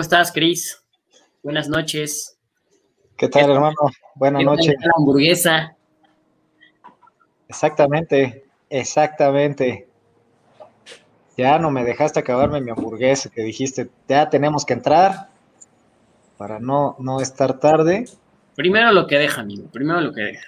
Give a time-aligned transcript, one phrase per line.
[0.00, 0.82] ¿Cómo estás, Cris?
[1.42, 2.38] Buenas noches.
[3.18, 3.76] ¿Qué tal, hermano?
[4.14, 4.74] Buenas noches.
[4.80, 5.76] La hamburguesa.
[7.46, 9.86] Exactamente, exactamente.
[11.36, 15.28] Ya no me dejaste acabarme mi hamburguesa, que dijiste, ya tenemos que entrar
[16.38, 18.06] para no, no estar tarde.
[18.56, 20.46] Primero lo que deja, amigo, primero lo que deja.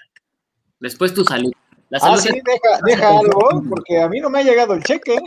[0.81, 1.53] Después tu salud.
[2.01, 5.19] ah, sí, deja, deja algo, porque a mí no me ha llegado el cheque.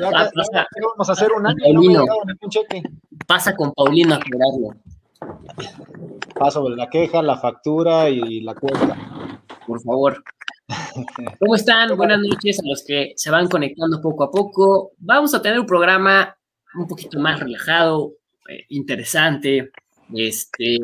[0.00, 2.82] Ya, ah, vamos a hacer un año no me ha llegado ningún cheque.
[3.30, 4.74] Pasa con Paulino a cobrarlo.
[6.36, 8.96] Paso la queja, la factura y la cuenta.
[9.68, 10.24] Por favor.
[11.38, 11.96] ¿Cómo están?
[11.96, 14.94] Buenas noches a los que se van conectando poco a poco.
[14.98, 16.36] Vamos a tener un programa
[16.74, 18.14] un poquito más relajado,
[18.48, 19.70] eh, interesante,
[20.12, 20.78] este,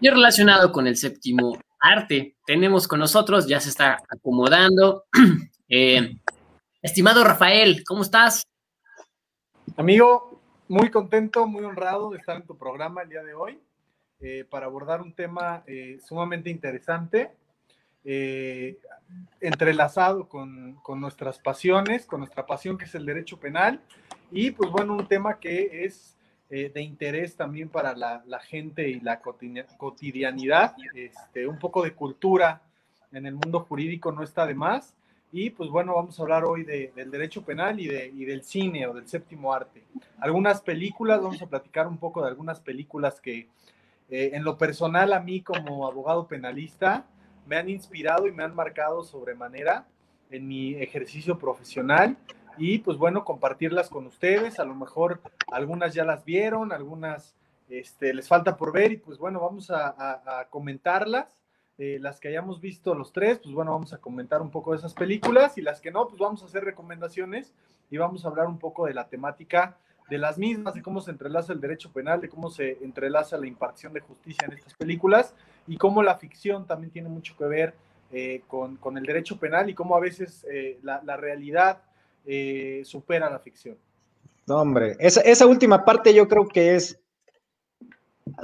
[0.00, 2.34] y relacionado con el séptimo arte.
[2.44, 5.04] Tenemos con nosotros, ya se está acomodando.
[5.68, 6.16] Eh,
[6.80, 8.44] estimado Rafael, ¿cómo estás?
[9.76, 10.35] Amigo,
[10.68, 13.60] muy contento, muy honrado de estar en tu programa el día de hoy
[14.20, 15.64] eh, para abordar un tema
[16.04, 17.30] sumamente interesante
[18.08, 18.78] eh,
[19.40, 23.80] entrelazado con, nuestras pasiones, con nuestra pasión que es el derecho penal,
[24.30, 26.16] y pues bueno, un tema que es
[26.48, 32.62] eh, de interés también para la, gente y la cotidianidad, este, un poco de cultura
[33.10, 34.94] en el mundo jurídico no está de más.
[35.32, 38.86] Y pues bueno, vamos a hablar hoy del derecho penal y, de, y del cine
[38.86, 39.82] o del séptimo arte.
[40.18, 43.48] Algunas películas, vamos a platicar un poco de algunas películas que
[44.08, 47.06] eh, en lo personal a mí como abogado penalista,
[47.46, 49.86] me han inspirado y me han marcado sobremanera
[50.30, 52.16] en mi ejercicio profesional
[52.58, 54.58] y pues bueno, compartirlas con ustedes.
[54.58, 57.34] A lo mejor algunas ya las vieron, algunas
[57.68, 61.26] este, les falta por ver y pues bueno, vamos a, comentarlas.
[61.78, 64.94] Las que hayamos visto los tres, pues bueno, vamos a comentar un poco de esas
[64.94, 67.52] películas y las que no, pues vamos a hacer recomendaciones
[67.90, 69.76] y vamos a hablar un poco de la temática
[70.08, 73.46] de las mismas, de cómo se entrelaza el derecho penal, de cómo se entrelaza la
[73.46, 75.34] impartición de justicia en estas películas
[75.66, 77.74] y cómo la ficción también tiene mucho que ver
[78.12, 81.82] eh, con, con, el derecho penal y cómo a veces eh, la, la, realidad
[82.24, 83.76] eh, supera la ficción.
[84.46, 87.00] No, hombre, esa, esa, última parte yo creo que es,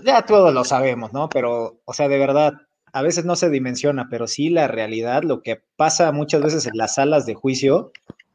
[0.03, 1.29] ya todos lo sabemos, ¿no?
[1.29, 2.55] Pero, o sea, de verdad,
[2.93, 6.77] a veces no se dimensiona, pero sí la realidad, lo que pasa muchas veces en
[6.77, 7.93] las salas de juicio,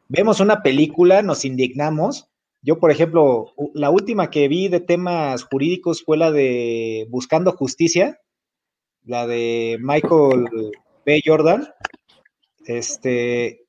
[0.07, 2.27] vemos una película, nos indignamos.
[2.63, 8.19] Yo, por ejemplo, la última que vi de temas jurídicos fue la de Buscando Justicia,
[9.05, 10.45] la de Michael
[11.05, 11.21] B.
[11.23, 11.69] Jordan,
[12.65, 13.67] este,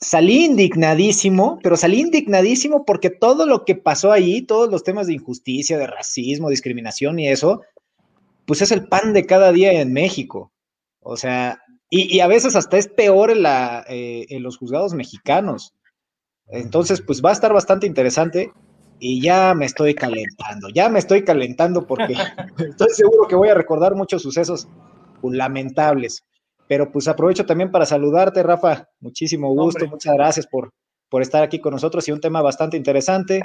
[0.00, 5.14] salí indignadísimo, pero salí indignadísimo porque todo lo que pasó ahí, todos los temas de
[5.14, 7.62] injusticia, de racismo, discriminación y eso,
[8.50, 10.50] pues es el pan de cada día en México.
[10.98, 15.72] O sea, y, a veces hasta es peor en, la, eh, en los juzgados mexicanos.
[16.48, 18.52] Entonces, pues va a estar bastante interesante
[18.98, 22.14] y ya me estoy calentando, ya me estoy calentando porque
[22.58, 24.66] estoy seguro que voy a recordar muchos sucesos
[25.22, 26.24] lamentables.
[26.66, 28.88] Pero pues aprovecho también para saludarte, Rafa.
[28.98, 30.72] Muchísimo gusto, muchas gracias por,
[31.08, 33.42] por estar aquí con nosotros y un tema bastante interesante.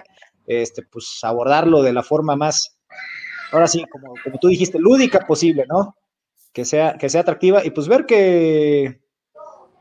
[0.48, 2.80] Este, pues abordarlo de la forma más,
[3.56, 5.96] ahora sí, como, como tú dijiste, lúdica posible, ¿no?
[6.54, 9.02] Que sea, que sea atractiva y pues ver que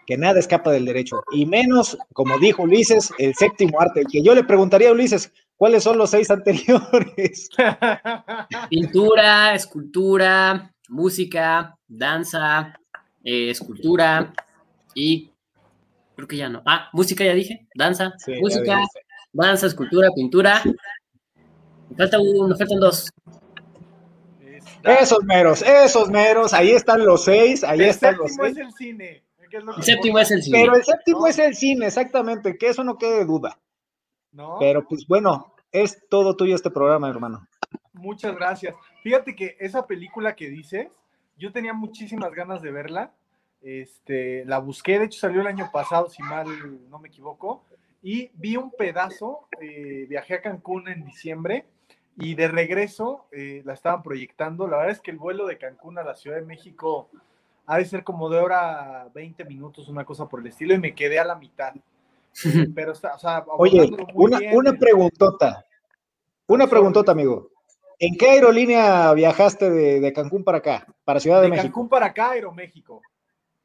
[0.07, 4.35] que nada escapa del derecho, y menos, como dijo Ulises, el séptimo arte, que yo
[4.35, 7.49] le preguntaría a Ulises, ¿cuáles son los seis anteriores?
[8.71, 12.79] Pintura, escultura, música, danza,
[13.23, 14.33] eh, escultura
[14.95, 15.31] y
[16.15, 16.63] creo que ya no.
[16.67, 18.81] Ah, música ya dije, danza, música,
[19.33, 20.63] danza, escultura, pintura.
[21.89, 23.11] Me falta uno, faltan dos.
[24.85, 28.57] Esos meros, esos meros, ahí están los seis, ahí están los seis.
[28.57, 29.25] Es el cine
[29.59, 30.61] el séptimo es el cine.
[30.61, 33.59] Pero el séptimo es el cine, exactamente, que eso no quede duda.
[34.33, 34.57] ¿No?
[34.59, 37.47] Pero pues bueno, es todo tuyo este programa, hermano.
[37.93, 38.75] Muchas gracias.
[39.03, 40.89] Fíjate que esa película que dices,
[41.39, 43.13] yo tenía muchísimas ganas de verla.
[43.63, 46.47] Este, la busqué, de hecho salió el año pasado, si mal
[46.91, 47.65] no me equivoco,
[48.03, 51.65] y vi un pedazo, eh, viajé a Cancún en diciembre
[52.17, 54.69] y de regreso eh, la estaban proyectando.
[54.69, 57.09] La verdad es que el vuelo de Cancún a la Ciudad de México
[57.67, 60.95] ha de ser como de hora 20 minutos, una cosa por el estilo, y me
[60.95, 61.75] quedé a la mitad.
[62.75, 65.65] Pero, o sea, Oye, una, una preguntota,
[66.47, 67.51] una preguntota, amigo.
[67.99, 71.63] ¿En qué aerolínea viajaste de, Cancún para acá, para Ciudad de, México?
[71.63, 73.01] De Cancún para acá, Aeroméxico.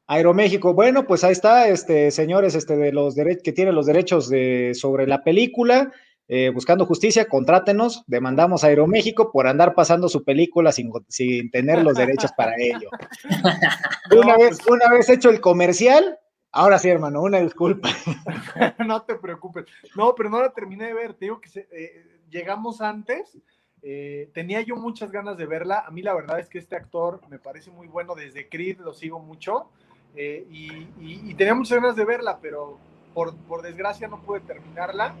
[0.06, 4.28] Aeroméxico, bueno, pues ahí está, este, señores, este, de los derechos que tienen los derechos
[4.28, 5.92] de, sobre la película,
[6.32, 11.96] eh, buscando justicia, contrátenos, demandamos a Aeroméxico por andar pasando su película sin, tener los
[11.96, 12.88] derechos para ello.
[14.16, 16.20] una, vez, pues una vez hecho el comercial,
[16.52, 17.88] ahora sí, hermano, una disculpa.
[18.86, 19.64] no te preocupes.
[19.96, 23.36] No, pero no la terminé de ver, te digo que eh, llegamos antes
[23.82, 25.82] Eh, tenía yo muchas ganas de verla.
[25.84, 28.14] A mí la verdad es que este actor me parece muy bueno.
[28.14, 29.70] Desde Creed lo sigo mucho.
[30.14, 32.78] Eh, y, tenía muchas ganas de verla, pero
[33.14, 35.16] por, por desgracia no pude terminarla.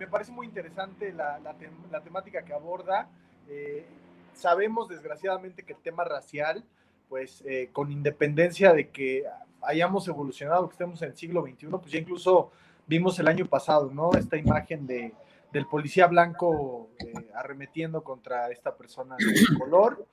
[0.00, 3.08] Me parece muy interesante la, la, temática que aborda.
[3.48, 3.86] Eh,
[4.32, 6.64] sabemos desgraciadamente que el tema racial,
[7.08, 9.24] pues con independencia de que
[9.62, 12.50] hayamos evolucionado, que estemos en el siglo XXI, pues ya incluso
[12.86, 14.10] vimos el año pasado, ¿no?
[14.14, 15.14] Esta imagen de,
[15.52, 20.06] del policía blanco eh, arremetiendo contra esta persona de color.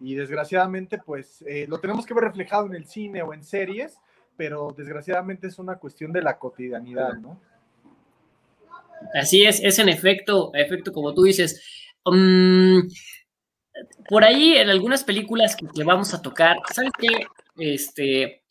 [0.00, 3.98] Y desgraciadamente, pues eh, lo tenemos que ver reflejado en el cine o en series,
[4.36, 7.38] pero desgraciadamente es una cuestión de la cotidianidad, ¿no?
[9.14, 11.62] Así es, es en efecto, efecto como tú dices.
[12.04, 12.88] Um,
[14.08, 17.26] por ahí en algunas películas que, que, vamos a tocar, ¿sabes qué?
[17.56, 18.42] Este,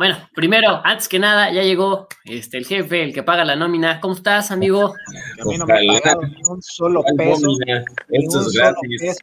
[0.00, 4.00] bueno, primero, antes que nada, ya llegó este, el jefe, el que paga la nómina.
[4.00, 4.94] ¿Cómo estás, amigo?
[4.94, 7.48] a mí no me ha pagado ni un solo peso.
[8.08, 9.18] Esto es gratis.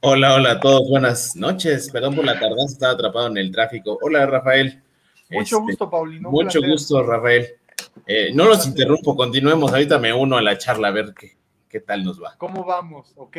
[0.00, 1.88] Hola, hola a todos, buenas noches.
[1.92, 3.96] Perdón por la tardanza, estaba atrapado en el tráfico.
[4.02, 4.82] Hola, Rafael.
[5.30, 6.30] Mucho este, gusto, Paulino.
[6.32, 7.46] Mucho gusto, Rafael.
[8.06, 9.72] Eh, no los interrumpo, continuemos.
[9.72, 11.36] Ahorita me uno a la charla a ver qué,
[11.68, 12.34] qué tal nos va.
[12.38, 13.12] ¿Cómo vamos?
[13.16, 13.36] Ok.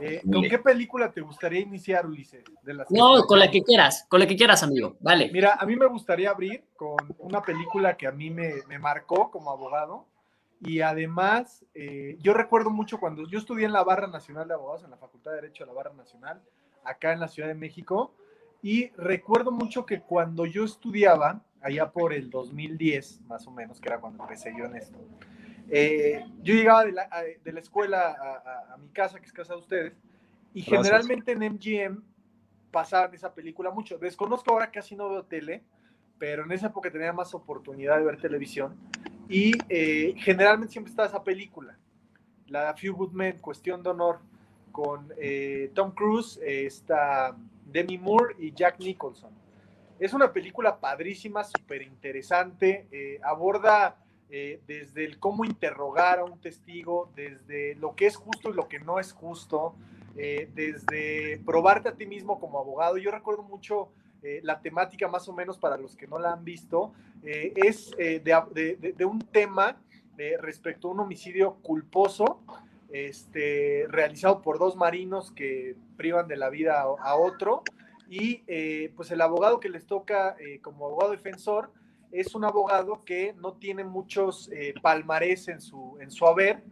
[0.00, 2.44] Eh, ¿Con qué película te gustaría iniciar, Ulises?
[2.90, 4.96] no, con la que quieras, con la que quieras, amigo.
[5.00, 5.30] Vale.
[5.32, 9.50] Mira, a mí me gustaría abrir con una película que a mí me, marcó como
[9.50, 10.06] abogado.
[10.60, 14.84] Y además, eh, yo recuerdo mucho cuando yo estudié en la Barra Nacional de Abogados,
[14.84, 16.42] en la Facultad de Derecho de la Barra Nacional,
[16.84, 18.12] acá en la Ciudad de México.
[18.62, 23.88] Y recuerdo mucho que cuando yo estudiaba, allá por el 2010, más o menos, que
[23.88, 24.98] era cuando empecé yo en esto,
[25.68, 27.08] eh, yo llegaba de la,
[27.42, 28.16] de la escuela
[28.72, 29.92] a, mi casa, que es casa de ustedes,
[30.54, 32.02] y generalmente en MGM
[32.70, 33.98] pasaban esa película mucho.
[33.98, 35.62] Desconozco ahora casi no veo tele,
[36.18, 38.76] pero en esa época tenía más oportunidad de ver televisión.
[39.28, 41.76] Y eh, generalmente siempre estaba esa película,
[42.46, 44.20] la Few Good Men, Cuestión de Honor,
[44.70, 49.45] con eh, Tom Cruise, está Demi Moore y Jack Nicholson.
[49.98, 53.96] Es una película padrísima, súper interesante, aborda
[54.28, 58.66] eh, desde el cómo interrogar a un testigo, desde lo que es justo y lo
[58.66, 59.76] que no es justo,
[60.16, 62.96] eh, desde probarte a ti mismo como abogado.
[62.96, 63.90] Yo recuerdo mucho
[64.24, 69.04] eh, la temática, más o menos para los que no la han visto, es de,
[69.04, 69.80] un tema
[70.40, 72.40] respecto a un homicidio culposo.
[72.88, 77.64] Este, realizado por dos marinos que privan de la vida a otro
[78.08, 78.42] y
[78.96, 81.72] pues el abogado que les toca como abogado defensor
[82.12, 86.62] es un abogado que no tiene muchos eh, palmarés en su, en su haber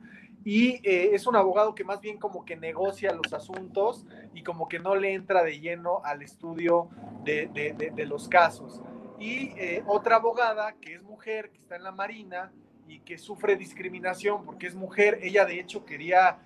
[0.44, 4.04] y eh, es un abogado que más bien como que negocia los asuntos
[4.34, 6.88] y como que no le entra de lleno al estudio
[7.24, 8.82] de, los casos.
[9.18, 12.52] Y eh, otra abogada que es mujer, que está en la Marina
[12.86, 16.38] y que sufre discriminación porque es mujer, ella de hecho quería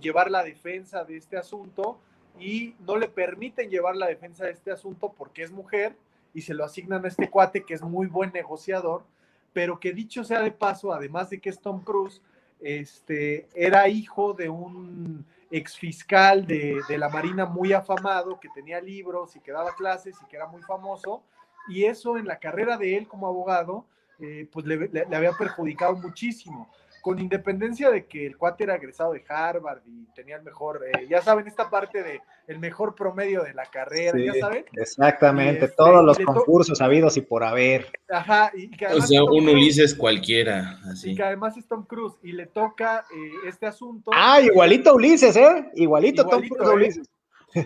[0.00, 2.00] llevar la defensa de este asunto
[2.38, 5.96] y no le permiten llevar la defensa de este asunto porque es mujer
[6.32, 9.04] y se lo asignan a este cuate que es muy buen negociador,
[9.52, 12.20] pero que dicho sea de paso, además de que es Tom Cruise,
[12.60, 19.36] este, era hijo de un exfiscal de, de la Marina muy afamado, que tenía libros
[19.36, 21.22] y que daba clases y que era muy famoso,
[21.68, 23.84] y eso en la carrera de él como abogado,
[24.18, 26.68] eh, pues le, le, había perjudicado muchísimo
[27.04, 31.06] con independencia de que el cuate era egresado de Harvard y tenía el mejor, eh,
[31.06, 34.64] ya saben, esta parte de el mejor promedio de la carrera, ya saben.
[34.72, 37.92] Exactamente, este, todos los concursos habidos y por haber.
[38.08, 41.10] Ajá, y que O sea, un Ulises cualquiera, así.
[41.10, 44.10] Y que además es Tom Cruise y le toca eh, este asunto.
[44.14, 45.72] Ah, igualito Ulises, ¿eh?
[45.74, 46.74] Igualito, Tom Cruise ¿eh?
[46.74, 47.10] Ulises.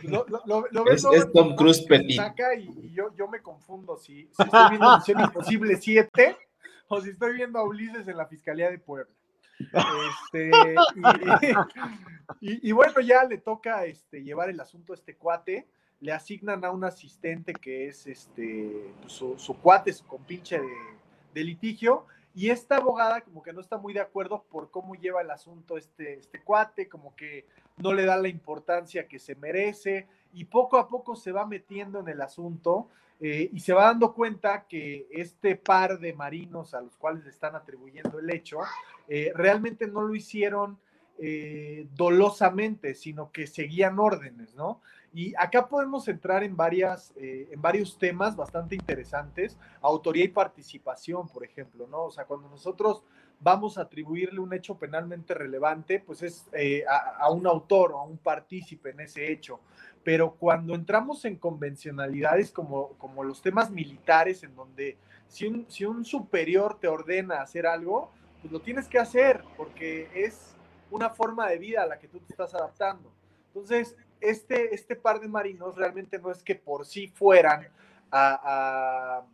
[0.02, 2.20] Lo, lo, es, Tom Cruise Petit.
[2.58, 6.36] y, yo, yo, me confundo si, si estoy viendo Misión Imposible 7
[6.88, 9.14] o si estoy viendo a Ulises en la Fiscalía de Puebla.
[9.58, 10.50] Este,
[12.40, 15.66] y, bueno, ya le toca este, llevar el asunto a este cuate.
[16.00, 20.76] Le asignan a un asistente que es este, pues, su, cuate, su compinche de,
[21.34, 22.06] de, litigio.
[22.34, 25.76] Y esta abogada como que no está muy de acuerdo por cómo lleva el asunto
[25.76, 27.46] este, este cuate, como que
[27.78, 32.00] no le da la importancia que se merece y poco a poco se va metiendo
[32.00, 32.88] en el asunto
[33.20, 37.30] eh, y se va dando cuenta que este par de marinos a los cuales le
[37.30, 38.58] están atribuyendo el hecho,
[39.08, 40.78] eh, realmente no lo hicieron
[41.18, 44.80] eh, dolosamente, sino que seguían órdenes, ¿no?
[45.12, 51.44] Y acá podemos entrar en, varias, en varios temas bastante interesantes, autoría y participación, por
[51.44, 52.04] ejemplo, ¿no?
[52.04, 53.02] O sea, cuando nosotros
[53.40, 56.46] vamos a atribuirle un hecho penalmente relevante, pues es
[56.88, 59.60] a, a, un autor o a un partícipe en ese hecho
[60.08, 64.96] pero cuando entramos en convencionalidades como, como los temas militares, en donde
[65.28, 70.08] si un, si un superior te ordena hacer algo, pues lo tienes que hacer, porque
[70.14, 70.56] es
[70.90, 73.12] una forma de vida a la que tú te estás adaptando.
[73.48, 77.68] Entonces, este, este par de marinos realmente no es que por sí fueran
[78.10, 79.24] a,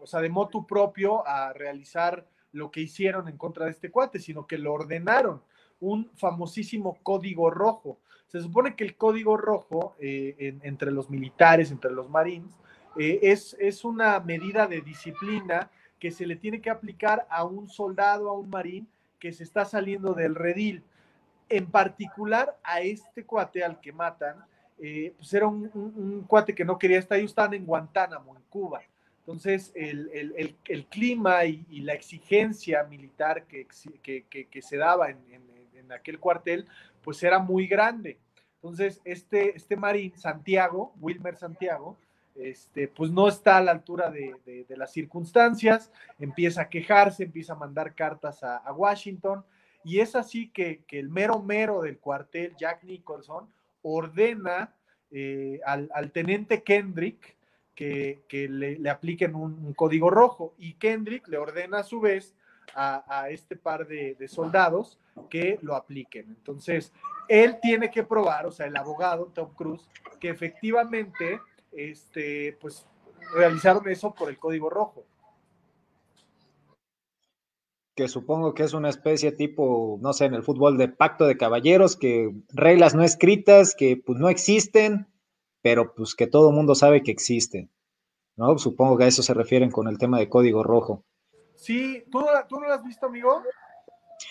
[0.00, 4.18] o sea, de motu propio a realizar lo que hicieron en contra de este cuate,
[4.18, 5.42] sino que lo ordenaron,
[5.80, 7.98] un famosísimo código rojo.
[8.28, 12.54] Se supone que el código rojo eh, entre los militares, entre los marines,
[12.96, 17.68] eh, es, es una medida de disciplina que se le tiene que aplicar a un
[17.68, 20.82] soldado, a un marín que se está saliendo del redil.
[21.48, 24.44] En particular a este cuate al que matan,
[24.78, 28.82] eh, pues era un, cuate que no quería estar ahí, estaban en Guantánamo, en Cuba.
[29.26, 33.66] Entonces, el, clima y, la exigencia militar que,
[34.02, 36.66] que, se daba en, aquel cuartel,
[37.02, 38.18] pues era muy grande.
[38.56, 41.96] Entonces, este, este marín, Santiago, Wilmer Santiago,
[42.34, 47.56] este, pues no está a la altura de, las circunstancias, empieza a quejarse, empieza a
[47.56, 49.42] mandar cartas a, Washington,
[49.84, 53.48] y es así que, el mero mero del cuartel, Jack Nicholson,
[53.80, 54.74] ordena
[55.10, 57.36] eh, al, teniente Kendrick
[57.74, 62.34] que, le, apliquen un, código rojo, y Kendrick le ordena a su vez
[62.74, 64.98] a, este par de, soldados
[65.30, 66.26] que lo apliquen.
[66.28, 66.92] Entonces,
[67.28, 69.88] él tiene que probar, o sea, el abogado Tom Cruise,
[70.20, 71.40] que efectivamente
[71.72, 72.86] este, pues
[73.34, 75.04] realizaron eso por el código rojo.
[77.94, 81.36] Que supongo que es una especie tipo, no sé, en el fútbol de pacto de
[81.36, 85.06] caballeros, que reglas no escritas, que pues no existen,
[85.64, 87.70] pero pues que todo el mundo sabe que existen.
[88.36, 88.58] ¿No?
[88.58, 91.04] Supongo que a eso se refieren con el tema de código rojo.
[91.54, 93.42] Sí, ¿tú, ¿tú no lo has visto, amigo?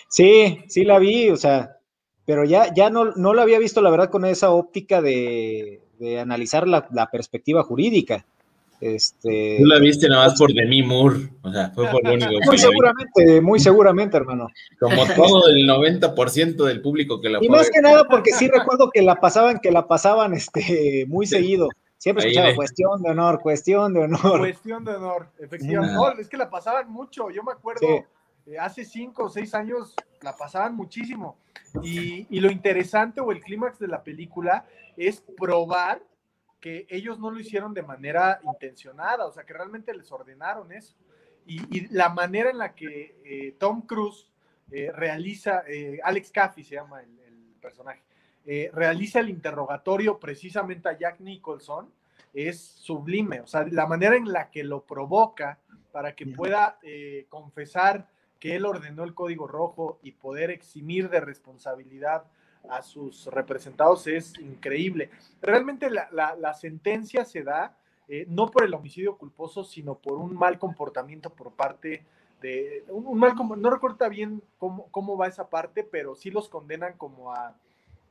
[0.08, 1.78] Sí, sí la vi, o sea,
[2.24, 6.20] pero ya, ya no, no la había visto, la verdad, con esa óptica de, de
[6.20, 8.24] analizar la, perspectiva jurídica.
[8.84, 12.32] Este, Tú la viste nada más por Demi Moore, o sea, fue por lo único.
[12.44, 14.48] Muy seguramente, muy seguramente, hermano.
[14.78, 18.90] Como todo el 90% del público que la Y más que nada porque sí recuerdo
[18.90, 21.70] que la pasaban, que la pasaban este, muy seguido.
[21.96, 24.40] Siempre escuchaba cuestión de honor, cuestión de honor.
[24.40, 26.20] Cuestión de honor, efectivamente.
[26.20, 27.86] es que la pasaban mucho, yo me acuerdo.
[27.88, 31.38] Eh, hace cinco o seis años la pasaban muchísimo.
[31.82, 34.66] Y, y, lo interesante o el clímax de la película
[34.98, 36.02] es probar
[36.64, 40.94] que ellos no lo hicieron de manera intencionada, o sea, que realmente les ordenaron eso.
[41.44, 44.30] Y, la manera en la que eh, Tom Cruise
[44.70, 47.10] eh, realiza, eh, Alex Caffey se llama el,
[47.60, 48.00] personaje,
[48.72, 51.92] realiza el interrogatorio precisamente a Jack Nicholson,
[52.32, 55.58] es sublime, o sea, la manera en la que lo provoca
[55.92, 56.78] para que pueda
[57.28, 58.08] confesar
[58.40, 62.24] que él ordenó el código rojo y poder eximir de responsabilidad
[62.68, 65.10] a sus representados es increíble.
[65.40, 67.76] Realmente la, sentencia se da
[68.08, 72.04] eh, no por el homicidio culposo, sino por un mal comportamiento por parte
[72.40, 76.94] de un, mal no recuerdo bien cómo, cómo, va esa parte, pero sí los condenan
[76.98, 77.56] como a,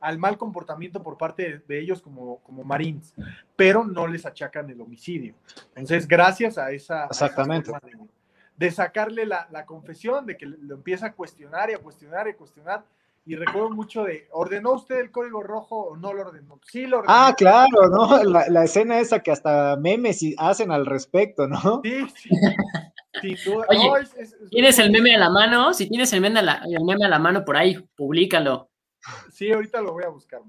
[0.04, 3.14] al mal comportamiento por parte de, ellos como, como marines,
[3.56, 5.34] pero no les achacan el homicidio.
[5.76, 7.06] Entonces, gracias a esa...
[7.06, 7.72] Exactamente.
[8.58, 12.32] de, sacarle la, la, confesión, de que lo empieza a cuestionar y a cuestionar y
[12.32, 12.84] a cuestionar,
[13.26, 16.60] y recuerdo mucho de, ¿ordenó usted el código rojo o no lo ordenó?
[16.70, 17.14] Sí, lo ordenó.
[17.16, 18.24] Ah, claro, ¿no?
[18.24, 21.82] La, escena esa que hasta memes hacen al respecto, ¿no?
[21.84, 22.30] Sí, sí.
[23.70, 24.08] Oye,
[24.50, 25.74] ¿Tienes el meme a la mano?
[25.74, 28.70] Si tienes el meme, a la, el meme a la mano por ahí, públicalo.
[29.32, 30.42] Sí, ahorita lo voy a buscar.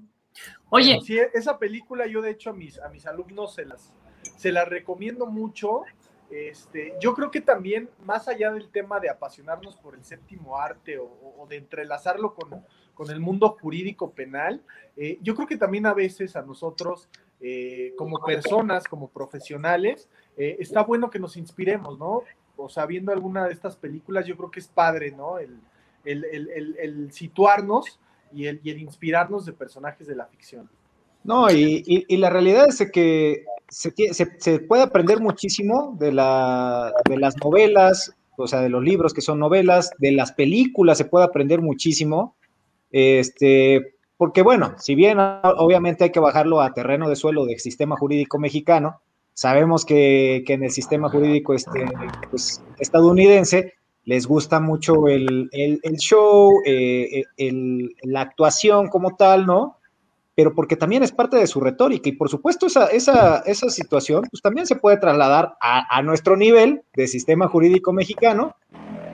[0.69, 0.99] Oye.
[1.05, 3.93] Sí, esa película yo de hecho a mis, a mis alumnos se las,
[4.35, 5.83] se las recomiendo mucho
[6.29, 10.97] este, yo creo que también, más allá del tema de apasionarnos por el séptimo arte
[10.97, 12.63] o, de entrelazarlo con,
[12.93, 14.63] con, el mundo jurídico penal,
[14.97, 17.07] eh, yo creo que también a veces a nosotros,
[17.41, 22.23] eh, como personas, como profesionales, eh, está bueno que nos inspiremos, ¿no?
[22.57, 25.37] O sea, viendo alguna de estas películas, yo creo que es padre, ¿no?
[25.37, 25.59] El,
[27.11, 27.99] situarnos
[28.31, 30.69] y el, inspirarnos de personajes de la ficción.
[31.23, 38.13] No, y, la realidad es que se, puede aprender muchísimo de, la, de las novelas,
[38.37, 42.35] o sea, de los libros que son novelas, de las películas se puede aprender muchísimo.
[42.91, 47.97] Este, porque bueno, si bien obviamente hay que bajarlo a terreno de suelo del sistema
[47.97, 49.01] jurídico mexicano,
[49.33, 51.85] sabemos que, que en el sistema jurídico este,
[52.29, 53.73] pues, estadounidense
[54.05, 59.74] les gusta mucho el, el, show, eh, el, la actuación como tal, ¿no?
[60.35, 64.23] Pero porque también es parte de su retórica y por supuesto esa, esa, esa situación
[64.29, 68.55] pues también se puede trasladar a, nuestro nivel de sistema jurídico mexicano,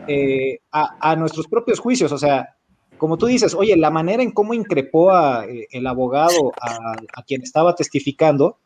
[0.08, 2.56] eh, a, nuestros propios juicios, o sea,
[2.98, 7.44] como tú dices, oye, la manera en cómo increpó a, eh, el abogado a, quien
[7.44, 8.58] estaba testificando,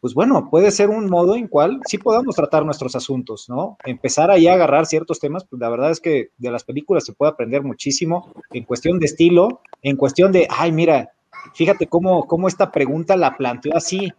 [0.00, 3.78] pues bueno, puede ser un modo en cual sí podamos tratar nuestros asuntos, ¿no?
[3.84, 7.12] Empezar ahí a agarrar ciertos temas, pues la verdad es que de las películas se
[7.12, 11.12] puede aprender muchísimo en cuestión de estilo, en cuestión de, ay, mira,
[11.54, 14.12] fíjate cómo, cómo esta pregunta la planteó así,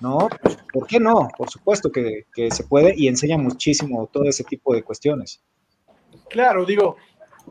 [0.00, 0.28] ¿no?
[0.72, 1.28] ¿Por qué no?
[1.36, 5.42] Por supuesto que, que se puede y enseña muchísimo todo ese tipo de cuestiones.
[6.28, 6.96] Claro, digo,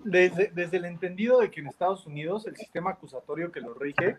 [0.04, 4.18] desde, desde, el entendido de que en Estados Unidos el sistema acusatorio que lo rige,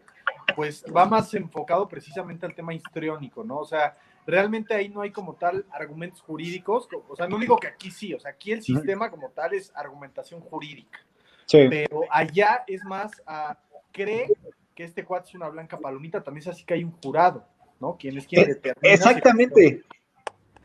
[0.55, 3.59] pues va más enfocado precisamente al tema histriónico, ¿no?
[3.59, 3.97] O sea,
[4.27, 8.15] realmente ahí no hay como tal argumentos jurídicos, o sea, no digo que aquí sí,
[8.15, 11.01] o sea, aquí el sistema como tal es argumentación jurídica,
[11.47, 11.67] sí.
[11.69, 13.59] pero allá es más, a,
[13.93, 14.29] cree
[14.75, 17.45] que este cuate es una blanca palomita, también es así que hay un jurado,
[17.81, 17.97] ¿no?
[17.97, 18.95] Quien es quien eh, determina.
[18.95, 19.83] Exactamente.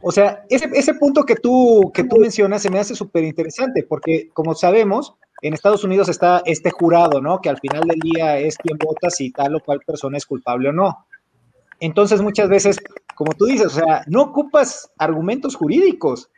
[0.02, 3.84] O sea, ese, ese punto que tú, que tú mencionas se me hace súper interesante,
[3.84, 7.40] porque como sabemos, en Estados Unidos está este jurado, ¿no?
[7.42, 10.70] Que al final del día es quien vota si tal o cual persona es culpable
[10.70, 11.06] o no.
[11.80, 12.80] Entonces, muchas veces,
[13.16, 16.30] como tú dices, o sea, no ocupas argumentos jurídicos,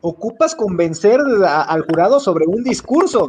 [0.00, 3.28] ocupas convencer al jurado sobre un discurso.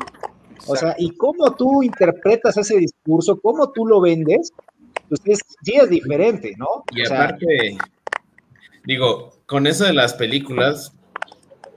[0.67, 4.51] O sea, y cómo tú interpretas ese discurso, cómo tú lo vendes,
[5.09, 5.21] pues
[5.63, 6.83] sí es diferente, ¿no?
[6.91, 7.77] Y aparte,
[8.85, 10.93] digo, con eso de las películas,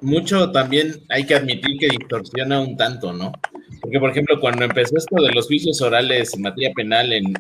[0.00, 3.33] mucho también hay que admitir que distorsiona un tanto, ¿no?
[3.81, 7.35] Porque, por ejemplo, cuando empezó esto de los juicios orales en materia penal en,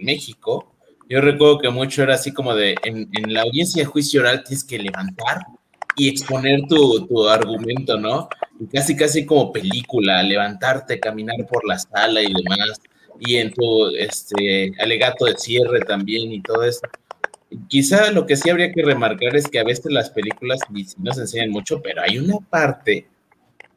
[0.00, 0.74] México,
[1.08, 4.64] yo recuerdo que mucho era así como de, en, la audiencia de juicio oral tienes
[4.64, 5.42] que levantar
[5.98, 8.28] y exponer tu, tu, argumento, ¿no?
[8.60, 12.80] Y casi, casi como película, levantarte, caminar por la sala y demás,
[13.20, 16.80] y en tu este, alegato de cierre también y todo eso.
[17.68, 20.60] Quizá lo que sí habría que remarcar es que a veces las películas
[20.98, 23.08] no se enseñan mucho, pero hay una parte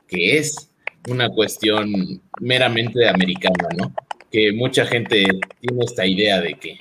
[0.07, 0.69] que es
[1.09, 3.93] una cuestión meramente americana, ¿no?
[4.29, 5.25] Que mucha gente
[5.59, 6.79] tiene esta idea de que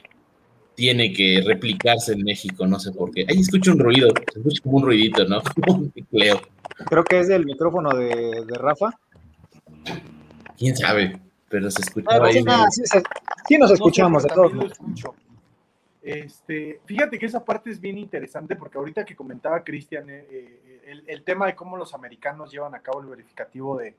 [0.80, 3.26] tiene que replicarse en México, no sé por qué.
[3.28, 5.42] Ahí escucho un ruido, se escucha como un ruidito, ¿no?
[5.66, 5.90] Como
[6.86, 8.88] Creo que es del micrófono de, Rafa.
[10.56, 11.20] ¿Quién sabe?
[11.50, 12.42] Pero se escuchaba ahí.
[13.46, 14.72] Sí, nos escuchamos de todos.
[16.00, 21.02] Este, fíjate que esa parte es bien interesante porque ahorita que comentaba Cristian eh, eh,
[21.08, 23.94] el, tema de cómo los americanos llevan a cabo el verificativo de,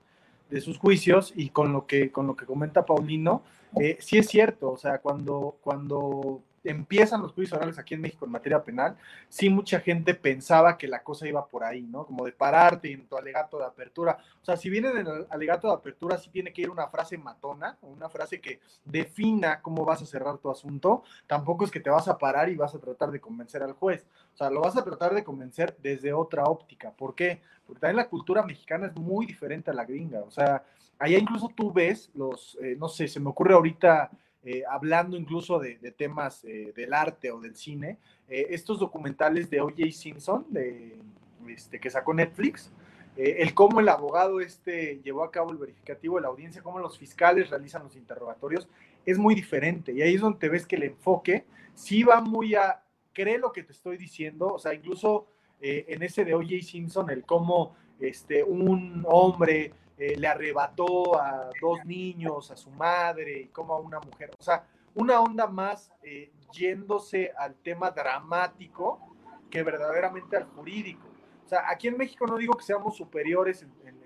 [0.59, 3.43] sus juicios y con lo que, con lo que comenta Paulino,
[3.79, 8.25] eh, sí es cierto, o sea, cuando, cuando empiezan los juicios orales aquí en México
[8.25, 8.97] en materia penal,
[9.29, 12.05] sí mucha gente pensaba que la cosa iba por ahí, ¿no?
[12.05, 14.17] Como de pararte en tu alegato de apertura.
[14.41, 17.17] O sea, si viene en el alegato de apertura, sí tiene que ir una frase
[17.17, 21.03] matona, una frase que defina cómo vas a cerrar tu asunto.
[21.27, 24.05] Tampoco es que te vas a parar y vas a tratar de convencer al juez.
[24.33, 26.91] O sea, lo vas a tratar de convencer desde otra óptica.
[26.91, 27.41] ¿Por qué?
[27.65, 30.21] Porque también la cultura mexicana es muy diferente a la gringa.
[30.21, 30.63] O sea,
[30.99, 34.11] allá incluso tú ves los, eh, no sé, se me ocurre ahorita
[34.43, 39.61] eh, hablando incluso de, temas eh, del arte o del cine, eh, estos documentales de
[39.61, 39.91] O.J.
[39.91, 40.97] Simpson, de,
[41.47, 42.71] este, que sacó Netflix,
[43.17, 46.97] el cómo el abogado este llevó a cabo el verificativo de la audiencia, cómo los
[46.97, 48.67] fiscales realizan los interrogatorios,
[49.05, 49.91] es muy diferente.
[49.91, 52.81] Y ahí es donde ves que el enfoque sí va muy a,
[53.13, 55.27] cree lo que te estoy diciendo, o sea, incluso
[55.59, 56.61] en ese de O.J.
[56.61, 63.41] Simpson, el cómo este, un hombre eh, le arrebató a dos niños, a su madre
[63.41, 64.31] y como a una mujer.
[64.39, 69.15] O sea, una onda más eh, yéndose al tema dramático
[69.51, 71.07] que verdaderamente al jurídico.
[71.45, 74.01] O sea, aquí en México no digo que seamos superiores en,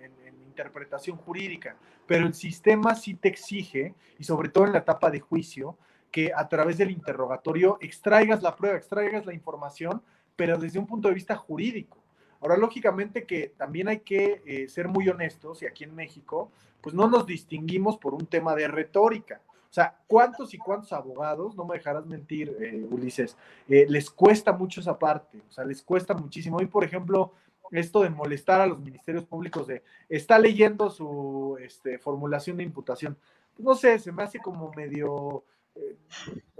[0.45, 5.19] interpretación jurídica, pero el sistema sí te exige, y sobre todo en la etapa de
[5.19, 5.77] juicio,
[6.11, 10.01] que a través del interrogatorio extraigas la prueba, extraigas la información,
[10.37, 12.04] pero desde un punto de vista jurídico.
[12.45, 16.93] Ahora, lógicamente que también hay que eh, ser muy honestos y aquí en México, pues
[16.93, 19.41] no nos distinguimos por un tema de retórica.
[19.47, 23.35] O sea, ¿cuántos y cuántos abogados, no me dejarás mentir, eh, Ulises,
[23.67, 25.41] eh, les cuesta mucho esa parte?
[25.49, 26.57] O sea, les cuesta muchísimo.
[26.57, 27.31] Hoy, por ejemplo,
[27.71, 33.17] esto de molestar a los ministerios públicos de, está leyendo su este, formulación de imputación.
[33.57, 35.45] No sé, se me hace como medio,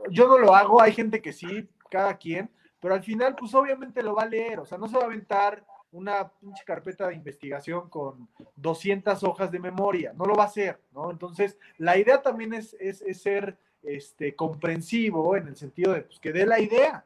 [0.09, 4.01] yo no lo hago, hay gente que sí, cada quien, pero al final, pues obviamente
[4.01, 5.63] lo va a leer, o sea, no se va a aventar
[5.95, 8.27] una pinche carpeta de investigación con
[8.57, 11.09] 200 hojas de memoria, no lo va a hacer, ¿no?
[11.09, 16.33] Entonces, la idea también es, es, ser este, comprensivo en el sentido de pues, que
[16.33, 17.05] dé la idea.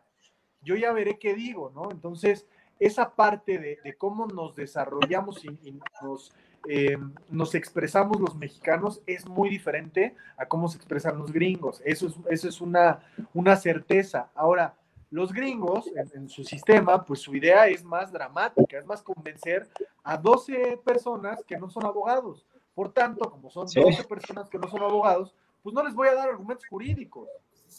[0.62, 1.91] Yo ya veré qué digo, ¿no?
[1.91, 2.47] Entonces,
[2.80, 6.34] esa parte de, cómo nos desarrollamos y, nos,
[6.67, 6.97] eh,
[7.30, 11.82] nos, expresamos los mexicanos es muy diferente a cómo se expresan los gringos.
[11.86, 13.02] Eso es, eso es una,
[13.34, 14.32] una certeza.
[14.34, 14.75] Ahora,
[15.12, 19.67] los gringos, en, su sistema, pues su idea es más dramática, es más convencer
[20.04, 22.45] a 12 personas que no son abogados.
[22.76, 26.13] Por tanto, como son 12 personas que no son abogados, pues no les voy a
[26.13, 27.28] dar argumentos jurídicos,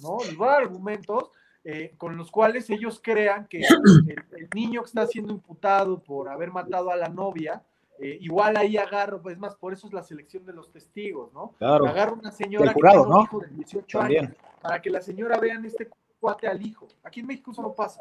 [0.02, 0.18] ¿no?
[0.24, 1.30] Les voy a dar argumentos
[1.62, 6.50] eh, con los cuales ellos crean que el, niño que está siendo imputado por haber
[6.50, 7.62] matado a la novia,
[7.98, 11.54] eh, igual ahí agarro, pues más, por eso es la selección de los testigos, ¿no?
[11.58, 11.86] Claro.
[11.86, 13.24] Agarro una señora jurado, que tiene un ¿no?
[13.24, 14.24] hijo de 18 También.
[14.24, 15.88] años, para que la señora vea en este
[16.20, 16.86] cuate al hijo.
[17.02, 18.00] Aquí en México eso no pasa.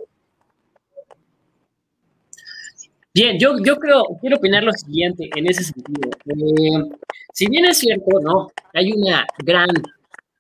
[3.14, 6.12] Bien, yo, yo creo, quiero opinar lo siguiente en ese sentido.
[6.26, 6.96] Eh,
[7.34, 8.52] si bien es cierto, ¿no?
[8.74, 9.70] Hay una gran,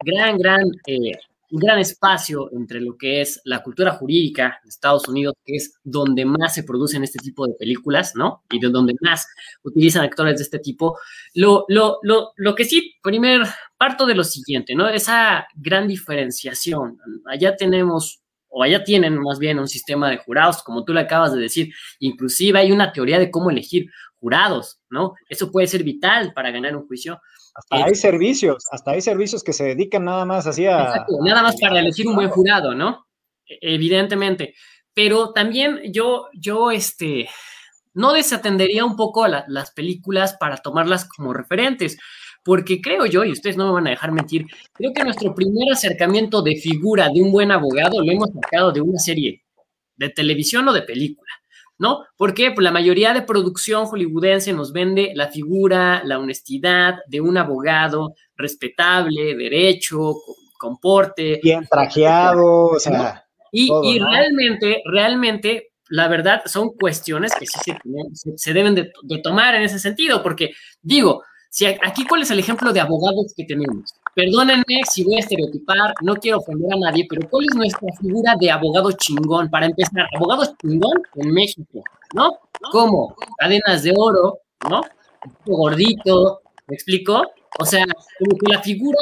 [0.01, 1.11] gran, gran, eh,
[1.51, 5.73] un gran espacio entre lo que es la cultura jurídica de Estados Unidos, que es
[5.83, 8.43] donde más se producen este tipo de películas, ¿no?
[8.49, 9.27] Y de donde más
[9.63, 10.97] utilizan actores de este tipo.
[11.33, 13.41] Lo, lo, lo, lo que sí, primer,
[13.77, 14.87] parto de lo siguiente, ¿no?
[14.89, 16.99] Esa gran diferenciación.
[17.25, 21.33] Allá tenemos o allá tienen más bien un sistema de jurados, como tú le acabas
[21.33, 21.73] de decir.
[21.99, 25.13] Inclusive hay una teoría de cómo elegir jurados, ¿no?
[25.27, 27.21] Eso puede ser vital para ganar un juicio.
[27.55, 30.83] Hasta hay servicios, hasta hay servicios que se dedican nada más así a...
[30.83, 33.07] Exacto, nada más para elegir un buen jurado, ¿no?
[33.47, 34.53] E, Evidentemente.
[34.93, 37.29] Pero también yo, yo, este,
[37.93, 41.97] no desatendería un poco la, las películas para tomarlas como referentes
[42.43, 45.71] porque creo yo, y ustedes no me van a dejar mentir, creo que nuestro primer
[45.71, 49.43] acercamiento de figura de un buen abogado lo hemos sacado de una serie
[49.95, 51.29] de televisión o de película,
[51.79, 52.05] ¿no?
[52.17, 57.37] Porque pues, la mayoría de producción hollywoodense nos vende la figura, la honestidad de un
[57.37, 60.13] abogado respetable, derecho,
[60.57, 61.39] con, porte.
[61.41, 63.25] Bien trajeado, o sea.
[63.51, 64.11] Y, todo, y ¿no?
[64.11, 69.63] realmente, realmente la verdad son cuestiones que sí se, se deben de, de, tomar en
[69.63, 73.95] ese sentido, porque digo, si aquí, ¿cuál es el ejemplo de abogados que tenemos?
[74.15, 78.35] Perdónenme si voy a estereotipar, no quiero ofender a nadie, pero ¿cuál es nuestra figura
[78.39, 79.49] de abogado chingón?
[79.49, 82.37] Para empezar, abogado chingón en México, ¿no?
[82.71, 83.15] ¿Cómo?
[83.37, 84.81] Cadenas de oro, ¿no?
[85.25, 87.23] Un poco gordito, ¿me explico?
[87.59, 87.85] O sea,
[88.17, 88.97] como que la figura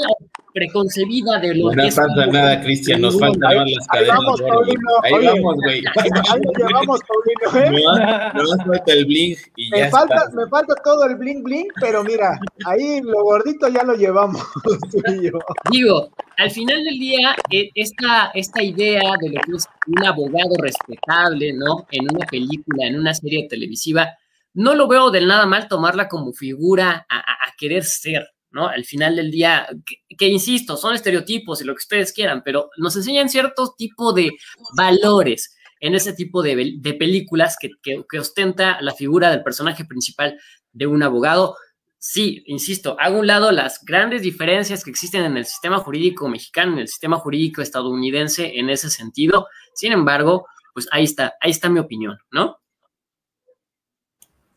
[0.57, 1.97] preconcebida de lo no que es.
[1.97, 4.17] No pasa nada, Cristian, nos faltan las cadenas.
[4.17, 5.83] Vamos, Paulino, ahí oye, vamos, güey.
[5.97, 8.31] Ahí lo llevamos, Paulino, ¿eh?
[8.33, 10.35] No, no falta el bling y me ya falta, está.
[10.35, 14.41] Me falta todo el bling bling, pero mira, ahí lo gordito ya lo llevamos.
[14.63, 15.39] tú y yo.
[15.69, 20.55] Digo, al final del día, eh, esta, esta idea de lo que es un abogado
[20.59, 21.85] respetable, ¿no?
[21.91, 24.09] En una película, en una serie televisiva,
[24.55, 28.67] no lo veo del nada mal tomarla como figura a, a, a querer ser, ¿no?
[28.67, 32.69] Al final del día, que, que, insisto, son estereotipos y lo que ustedes quieran, pero
[32.77, 34.31] nos enseñan cierto tipo de
[34.75, 39.85] valores en ese tipo de, de películas que, que, que, ostenta la figura del personaje
[39.85, 40.39] principal
[40.71, 41.55] de un abogado.
[41.99, 46.27] Sí, insisto, hago a un lado las grandes diferencias que existen en el sistema jurídico
[46.29, 49.47] mexicano, en el sistema jurídico estadounidense en ese sentido.
[49.73, 52.57] Sin embargo, pues ahí está, ahí está mi opinión, ¿no?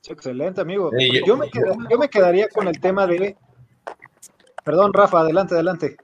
[0.06, 0.90] Excelente, amigo.
[0.98, 3.36] Sí, yo, me quedaría, yo me quedaría con el tema de
[4.70, 5.96] Perdón, Rafa, adelante, adelante.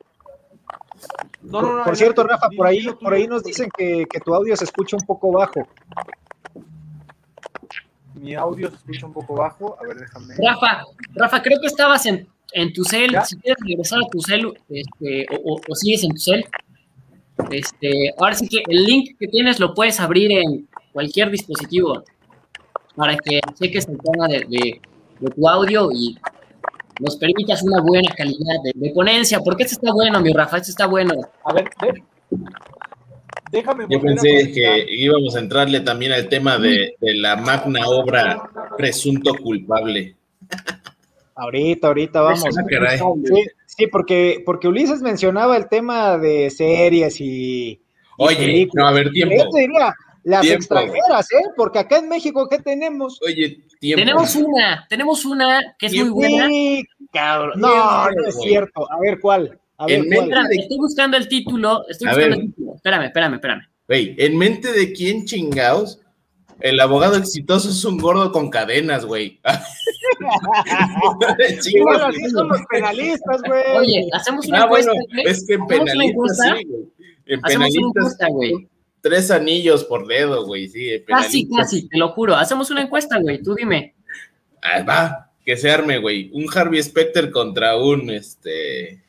[1.41, 4.35] No, no, no, por cierto, Rafa, por ahí, por ahí nos dicen que, que, tu
[4.35, 5.69] audio se escucha un poco bajo.
[8.15, 9.79] Mi audio se escucha un poco bajo.
[9.81, 10.35] A ver, déjame.
[10.45, 13.13] Rafa, Rafa, creo que estabas en, en tu cel.
[13.13, 13.25] ¿Ya?
[13.25, 16.45] Si quieres regresar a tu cel, este, o, o, sigues en tu cel.
[17.53, 22.03] Este, ahora sí que el link que tienes lo puedes abrir en cualquier dispositivo
[22.97, 24.81] para que cheques el tema de, de,
[25.21, 26.19] de tu audio y
[27.01, 30.71] nos permitas una buena calidad de, de, ponencia, porque esto está bueno, mi Rafa, esto
[30.71, 31.15] está bueno.
[31.45, 32.03] A ver, de,
[33.51, 33.87] déjame.
[33.89, 39.35] Yo pensé que íbamos a entrarle también al tema de, de la magna obra Presunto
[39.35, 40.17] Culpable.
[41.35, 42.43] Ahorita, ahorita vamos.
[43.25, 47.81] Sí, sí, porque, porque Ulises mencionaba el tema de series y.
[48.19, 49.35] Oye, y no, a ver, tiempo.
[49.37, 49.95] Yo te diría,
[50.27, 50.57] las tiempo.
[50.57, 51.45] extranjeras, ¿eh?
[51.57, 53.21] Porque acá en México, ¿qué tenemos?
[53.23, 54.01] Oye, tiempo.
[54.01, 56.17] Tenemos una, tenemos una que es tiempo.
[56.17, 56.49] muy buena.
[56.49, 57.61] Sí, cabrón.
[57.61, 58.91] No, no es cierto.
[58.91, 59.57] A ver, ¿cuál?
[59.79, 60.25] A ver, ¿cuál?
[60.25, 61.89] Espérame, estoy buscando el título.
[61.89, 62.75] Estoy buscando el título.
[62.75, 63.63] Espérame, espérame, espérame.
[63.87, 66.01] Güey, ¿en mente de quién chingados?
[66.59, 69.41] El abogado exitoso es un gordo con cadenas, güey.
[71.73, 73.77] Igual así son los penalistas, güey.
[73.77, 76.89] Oye, hacemos una ah, encuesta, bueno, Es que en penalistas sí, güey.
[77.27, 78.69] En penalistas, güey
[79.07, 80.91] tres anillos por dedo, güey, sí.
[81.07, 82.35] Casi, casi, te lo juro.
[82.35, 83.95] Hacemos una encuesta, güey, tú dime.
[84.61, 86.29] Ah, va, que se arme, güey.
[86.33, 89.01] Un Harvey Specter contra un, este...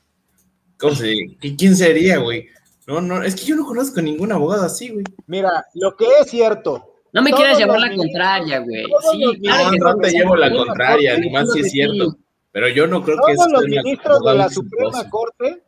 [0.77, 1.55] ¿Cómo se dice?
[1.57, 2.47] ¿Quién sería, güey?
[2.85, 5.03] No, no, es que yo no conozco ningún abogado así, güey.
[5.25, 6.93] Mira, lo que es cierto.
[7.11, 8.85] No me quieras llevar la contraria, güey.
[9.11, 12.15] Sí, no, no, no te llevo la contraria, además sí es cierto.
[12.51, 13.35] Pero yo no creo Todos que...
[13.35, 15.63] Todos los ministros de la Suprema Corte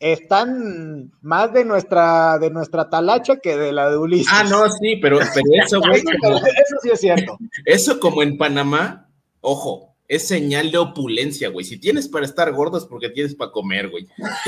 [0.00, 4.28] están más de nuestra de nuestra talacha que de la de Ulises.
[4.30, 6.00] Ah, no, sí, pero, pero eso, güey.
[6.02, 7.38] eso sí es cierto.
[7.64, 9.08] Eso como en Panamá,
[9.40, 11.64] ojo, es señal de opulencia, güey.
[11.64, 14.06] Si tienes para estar gordo es porque tienes para comer, güey.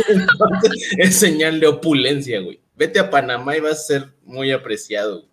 [0.08, 2.60] Entonces, es señal de opulencia, güey.
[2.76, 5.24] vete a Panamá y vas a ser muy apreciado.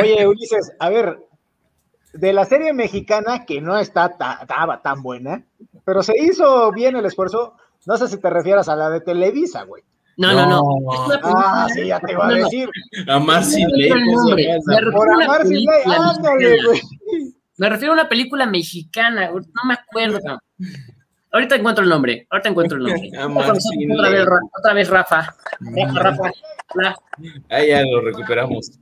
[0.00, 1.18] Oye, Ulises, a ver,
[2.12, 5.44] de la serie mexicana, que no está tan buena,
[5.84, 9.64] pero se hizo bien el esfuerzo, no sé si te refieras a la de Televisa,
[9.64, 9.82] güey.
[10.16, 10.62] No, no, no.
[11.24, 12.68] ah, sí, ya te iba a decir.
[13.08, 13.64] A Marcy
[17.56, 20.40] Me refiero a una película mexicana, no me acuerdo.
[21.32, 23.10] Ahorita encuentro el nombre, ahorita encuentro el nombre.
[23.18, 25.34] otra, vez, otra vez Rafa.
[25.94, 26.30] Rafa,
[26.74, 27.02] Rafa.
[27.48, 28.78] Ahí ya lo recuperamos.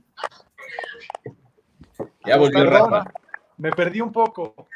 [2.25, 3.11] Ya volvió Rafa.
[3.57, 4.67] Me perdí un poco.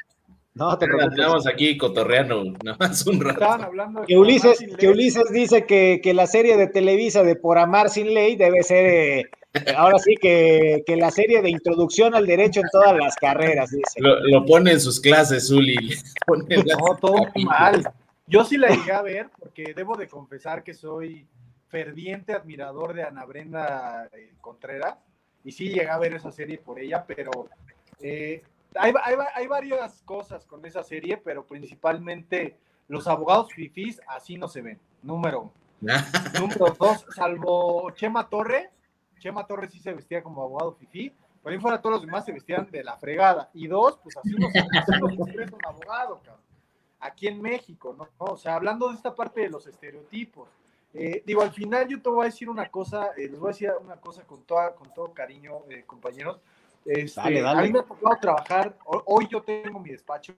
[0.58, 3.40] No, te Estamos aquí cotorreando, nada más un rato.
[3.40, 7.60] Estaban hablando que, Ulises, que Ulises dice que, que, la serie de Televisa de Por
[7.60, 9.24] Amar Sin Ley debe ser, eh,
[9.78, 14.00] ahora sí, que, que, la serie de introducción al derecho en todas las carreras, dice.
[14.00, 15.76] Lo, lo pone en sus clases, Uli.
[16.28, 17.84] No, todo mal.
[18.26, 21.26] Yo sí la llegué a ver, porque debo de confesar que soy
[21.70, 24.96] ferviente admirador de Ana Brenda eh, Contreras,
[25.44, 27.48] y sí llegué a ver esa serie por ella, pero...
[28.02, 28.42] Eh,
[28.80, 34.80] hay, varias cosas con esa serie, pero principalmente los abogados fifís así no se ven.
[35.04, 35.52] Número
[36.40, 38.72] Número dos, salvo Chema Torre.
[39.20, 41.14] Chema Torre sí se vestía como abogado fifí.
[41.42, 43.50] Por ahí fuera todos los demás se vestían de la fregada.
[43.54, 46.42] Y dos, pues así no se ve un abogado, cabrón.
[47.00, 48.10] Aquí en México, ¿no?
[48.18, 50.50] O sea, hablando de esta parte de los estereotipos.
[50.94, 53.54] Eh, digo, al final yo te voy a decir una cosa, eh, les voy a
[53.54, 56.40] decir una cosa con, toda, con todo cariño, eh, compañeros.
[56.88, 60.34] Este, a mí me ha tocado trabajar, hoy yo tengo mi despacho,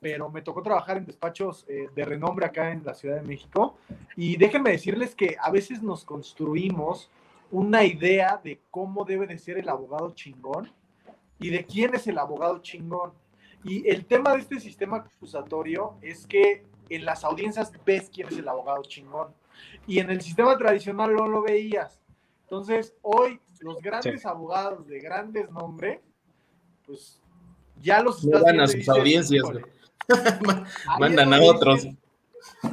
[0.00, 3.78] pero me tocó trabajar en despachos eh, de renombre acá en la Ciudad de México.
[4.16, 7.08] Y déjenme decirles que a veces nos construimos
[7.52, 10.72] una idea de cómo debe de ser el abogado chingón
[11.38, 13.12] y de quién es el abogado chingón.
[13.62, 18.38] Y el tema de este sistema acusatorio es que en las audiencias ves quién es
[18.38, 19.28] el abogado chingón.
[19.86, 22.00] Y en el sistema tradicional no lo veías.
[22.42, 26.00] Entonces, hoy los grandes abogados de grandes nombres,
[26.86, 27.20] pues
[27.80, 29.44] ya los no van a sus audiencias,
[30.98, 31.86] mandan a otros.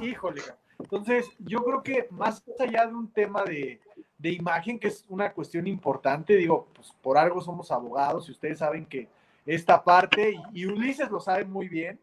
[0.02, 0.42] Híjole,
[0.80, 3.80] entonces yo creo que más allá de un tema de,
[4.18, 8.60] de imagen, que es una cuestión importante, digo, pues por algo somos abogados y ustedes
[8.60, 9.10] saben que
[9.46, 12.00] esta parte, y, Ulises lo sabe muy bien,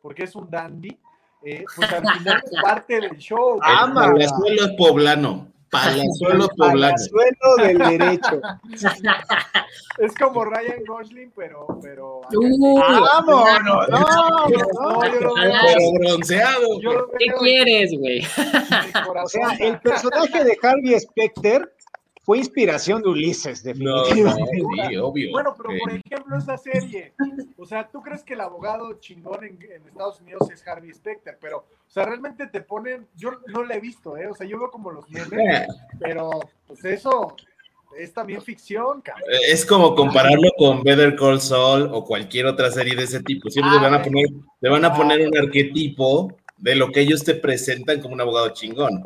[0.00, 0.96] porque es un dandy,
[1.42, 3.58] eh, pues al final es parte del show.
[3.62, 4.12] Ama.
[4.14, 4.32] El es
[4.78, 5.48] poblano.
[5.74, 6.94] Palazuelo poblano.
[6.94, 8.40] Palazuelo del derecho.
[9.98, 11.66] Es como Ryan Gosling, pero.
[11.80, 13.88] pero ¡Vámonos!
[13.88, 16.80] No, no, pero bronceado.
[17.18, 18.26] ¿Qué quieres, güey?
[19.24, 21.72] O sea, el personaje de Harvey Specter
[22.24, 24.22] fue inspiración de Ulises, definitivamente.
[24.22, 25.30] No, sí, obvio.
[25.30, 27.12] Bueno, pero por ejemplo, esa serie,
[27.58, 31.58] o sea, tú crees que el abogado chingón en, Estados Unidos es Harvey Specter, pero,
[31.58, 34.26] o sea, realmente te ponen, yo no la he visto, ¿eh?
[34.26, 35.66] O sea, yo veo como los memes, eh.
[36.00, 36.30] pero,
[36.66, 37.36] pues eso
[37.98, 39.28] es también ficción, cabrón.
[39.30, 43.50] Eh, es como compararlo con Better Call Saul o cualquier otra serie de ese tipo.
[43.50, 44.26] Siempre te van a poner,
[44.60, 48.48] te van a poner un arquetipo de lo que ellos te presentan como un abogado
[48.48, 49.04] chingón.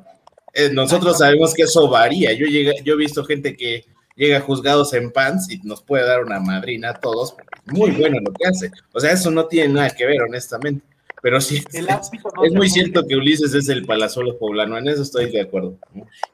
[0.59, 2.33] Eh, nosotros sabemos que eso varía.
[2.33, 3.85] Yo, yo he visto gente que
[4.16, 7.37] llega a juzgados en pants y nos puede dar una madrina a todos.
[7.66, 8.73] Muy bueno lo que hace.
[8.92, 10.85] O sea, eso no tiene nada que ver, honestamente.
[11.23, 15.42] Pero sí, es, muy cierto que Ulises es el palazuelo poblano, en eso estoy de
[15.42, 15.77] acuerdo.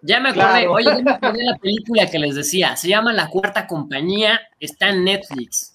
[0.02, 3.14] Ya me acordé, oye, ya me acordé de la película que les decía, se llama
[3.14, 5.72] La Cuarta Compañía, está en Netflix.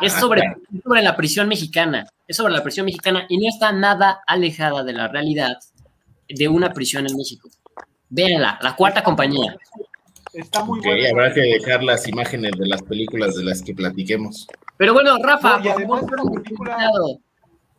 [0.00, 0.42] es ah, sobre,
[0.82, 4.94] sobre la prisión mexicana, es sobre la prisión mexicana y no está nada alejada de
[4.94, 5.58] la realidad
[6.28, 7.48] de una prisión en México.
[8.10, 9.56] Véanla, la cuarta compañía.
[10.32, 14.46] Está muy okay, Habrá que dejar las imágenes de las películas de las que platiquemos.
[14.76, 15.60] Pero bueno, Rafa,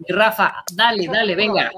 [0.08, 1.72] Rafa, dale, dale, venga.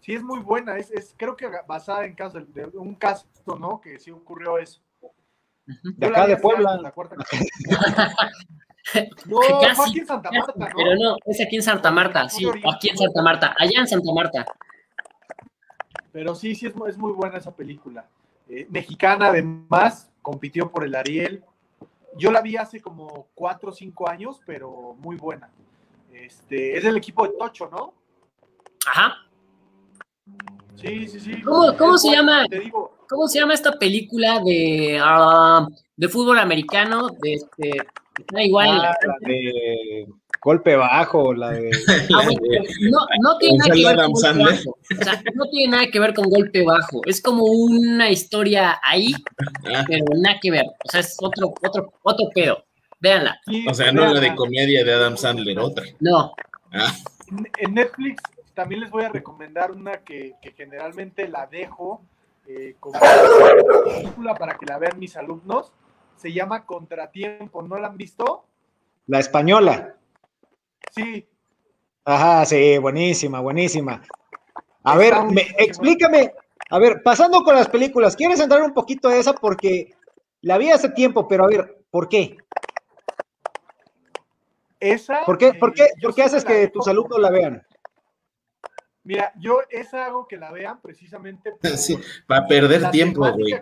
[0.00, 3.26] Sí, es muy buena, es, es creo que basada en caso de un caso,
[3.58, 3.80] ¿no?
[3.80, 4.80] Que sí ocurrió eso.
[5.66, 6.76] De acá de Puebla.
[6.80, 7.16] La cuarta
[9.26, 10.66] No, aquí en Santa Marta, ¿no?
[10.76, 14.12] Pero no, es aquí en Santa Marta, sí, aquí en Santa Marta, allá en Santa
[14.12, 14.46] Marta.
[16.12, 18.06] Pero sí, sí, es, es muy buena esa película.
[18.48, 21.42] Eh, mexicana, además, compitió por el Ariel.
[22.16, 25.50] Yo la vi hace como cuatro o cinco años, pero muy buena.
[26.12, 27.94] Este, es del equipo de Tocho, ¿no?
[28.86, 29.16] Ajá.
[30.76, 31.42] Sí, sí, sí.
[31.42, 32.44] ¿Cómo, se llama?
[33.08, 35.66] ¿Cómo se llama esta película de, ah,
[35.96, 37.08] de fútbol americano?
[37.08, 37.72] De este,
[38.32, 38.68] da igual.
[38.68, 40.06] Ah, la de
[40.42, 41.70] golpe bajo, la de.
[42.14, 42.22] Ah,
[42.90, 44.78] no, no, tiene nada que ver con golpe bajo.
[45.00, 47.00] O sea, no tiene nada que ver con golpe bajo.
[47.06, 49.14] Es como una historia ahí,
[49.66, 49.84] ah.
[49.86, 50.66] pero nada que ver.
[50.66, 52.64] O sea, es otro, otro, otro pedo.
[53.00, 53.38] Véanla.
[53.68, 55.84] o sea, no la de comedia de Adam Sandler, otra.
[56.00, 56.32] No.
[57.58, 58.22] En Netflix
[58.54, 62.00] también les voy a recomendar una que, que generalmente la dejo
[62.46, 62.98] eh, como
[63.86, 65.72] película para que la vean mis alumnos.
[66.24, 68.46] Se llama Contratiempo, ¿no la han visto?
[69.08, 69.94] La española.
[70.90, 71.28] Sí.
[72.02, 74.00] Ajá, sí, buenísima, buenísima.
[74.84, 75.12] A ver,
[75.58, 76.32] explícame,
[76.70, 79.34] a ver, pasando con las películas, ¿quieres entrar un poquito a esa?
[79.34, 79.92] Porque
[80.40, 82.38] la vi hace tiempo, pero a ver, ¿por qué?
[84.80, 85.26] Esa.
[85.26, 87.66] ¿Por qué, por qué, por qué haces que tus alumnos la vean?
[89.02, 93.60] Mira, yo esa hago que la vean precisamente sí, para perder tiempo, güey.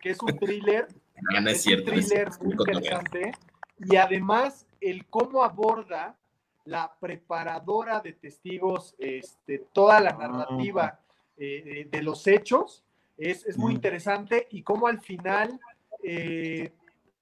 [0.00, 0.88] Que es un thriller.
[1.20, 3.32] No, es, cierto, un thriller muy interesante.
[3.78, 6.16] Y además, el cómo aborda
[6.64, 10.28] la preparadora de testigos, este, toda la ah.
[10.28, 11.00] narrativa
[11.36, 12.84] eh, de los hechos,
[13.16, 13.76] es, es muy mm.
[13.76, 15.58] interesante y cómo al final
[16.02, 16.72] eh,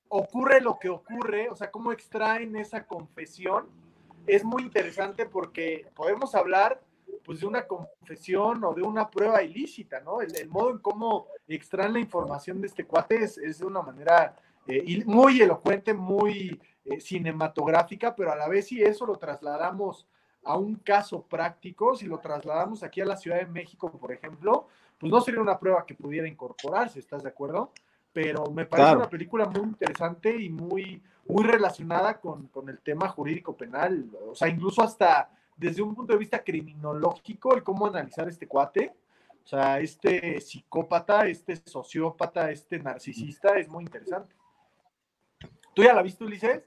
[0.09, 3.67] ocurre lo que ocurre, o sea, cómo extraen esa confesión,
[4.27, 6.81] es muy interesante porque podemos hablar
[7.25, 10.21] pues de una confesión o de una prueba ilícita, ¿no?
[10.21, 15.03] El, modo en cómo extraen la información de este cuate es, de una manera eh,
[15.07, 20.07] muy elocuente, muy eh, cinematográfica, pero a la vez si eso lo trasladamos
[20.45, 24.69] a un caso práctico, si lo trasladamos aquí a la Ciudad de México, por ejemplo,
[24.99, 27.73] pues no sería una prueba que pudiera incorporarse, ¿estás de acuerdo?
[28.13, 33.09] Pero me parece una película muy interesante y muy, muy relacionada con, con el tema
[33.09, 38.29] jurídico penal, o sea, incluso hasta desde un punto de vista criminológico, el cómo analizar
[38.29, 38.95] este cuate,
[39.45, 44.35] o sea, este psicópata, este sociópata, este narcisista, es muy interesante.
[45.75, 46.63] ¿Tú ya la viste, Ulises?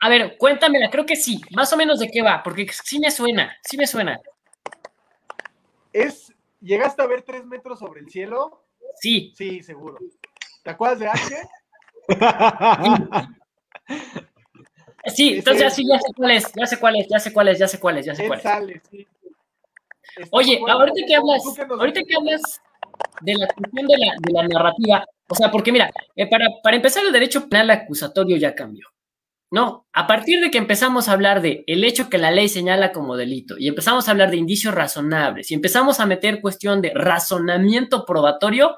[0.00, 3.10] A ver, cuéntamela, creo que sí, más o menos de qué va, porque sí me
[3.10, 4.20] suena, sí me suena.
[5.92, 8.64] Es, ¿llegaste a ver tres metros sobre el cielo?
[8.96, 9.32] Sí.
[9.36, 9.98] Sí, seguro.
[10.62, 11.48] ¿Te acuerdas de H?
[15.06, 17.58] Sí, entonces así ya sé cuál es, ya sé cuál es, ya sé cuál es,
[17.58, 18.42] ya sé cuál es, ya sé cuál es.
[18.42, 19.06] Sale, sí.
[20.30, 22.40] Oye, ahorita que hablas, ahorita que hablas
[23.20, 26.76] de la cuestión de la, de la narrativa, o sea, porque mira, eh, para, para
[26.76, 28.88] empezar el derecho penal acusatorio ya cambió.
[29.50, 32.90] No, a partir de que empezamos a hablar de el hecho que la ley señala
[32.90, 36.92] como delito y empezamos a hablar de indicios razonables y empezamos a meter cuestión de
[36.92, 38.76] razonamiento probatorio,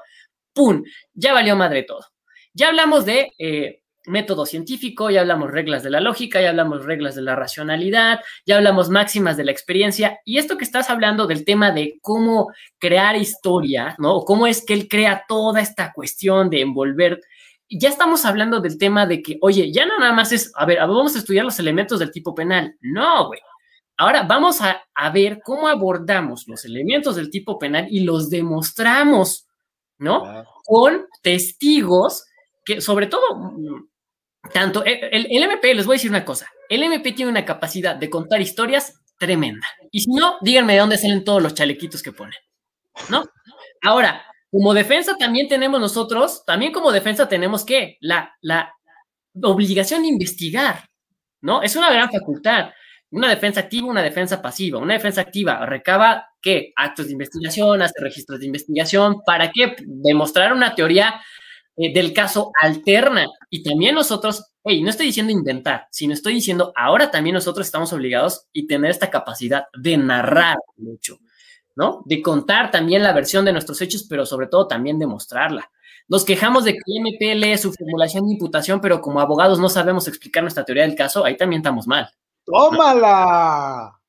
[0.53, 0.83] ¡pum!
[1.13, 2.05] Ya valió madre todo.
[2.53, 7.15] Ya hablamos de eh, método científico, ya hablamos reglas de la lógica, ya hablamos reglas
[7.15, 10.19] de la racionalidad, ya hablamos máximas de la experiencia.
[10.25, 14.15] Y esto que estás hablando del tema de cómo crear historia, ¿no?
[14.15, 17.21] O cómo es que él crea toda esta cuestión de envolver.
[17.69, 20.79] Ya estamos hablando del tema de que, oye, ya no nada más es, a ver,
[20.79, 22.75] vamos a estudiar los elementos del tipo penal.
[22.79, 23.41] No, güey.
[23.97, 29.47] Ahora vamos a, a ver cómo abordamos los elementos del tipo penal y los demostramos,
[29.97, 30.45] ¿no?
[30.63, 32.25] Con testigos
[32.67, 33.55] que sobre todo
[34.53, 37.95] tanto eh, el, MP, les voy a decir una cosa, el MP tiene una capacidad
[37.95, 39.67] de contar historias tremenda.
[39.91, 42.39] Y si no, díganme de dónde salen todos los chalequitos que ponen,
[43.09, 43.25] ¿no?
[43.81, 48.73] Ahora, como defensa también tenemos nosotros, también como defensa tenemos que la, la
[49.41, 50.87] obligación de investigar,
[51.41, 51.61] ¿no?
[51.61, 52.71] Es una gran facultad.
[53.09, 54.79] Una defensa activa, una defensa pasiva.
[54.79, 56.73] Una defensa activa recaba qué?
[56.75, 59.21] Actos de investigación, hace registros de investigación.
[59.25, 59.75] ¿Para qué?
[59.79, 61.21] Demostrar una teoría
[61.77, 63.27] eh, del caso alterna.
[63.51, 67.93] Y también nosotros, hey, no estoy diciendo inventar, sino estoy diciendo ahora también nosotros estamos
[67.93, 71.19] obligados y tener esta capacidad de narrar mucho,
[71.75, 72.01] ¿no?
[72.05, 75.69] De contar también la versión de nuestros hechos, pero sobre todo también de mostrarla.
[76.07, 80.07] Nos quejamos de que el MP su formulación de imputación, pero como abogados no sabemos
[80.07, 82.09] explicar nuestra teoría del caso, ahí también estamos mal.
[82.43, 83.99] ¡Tómala!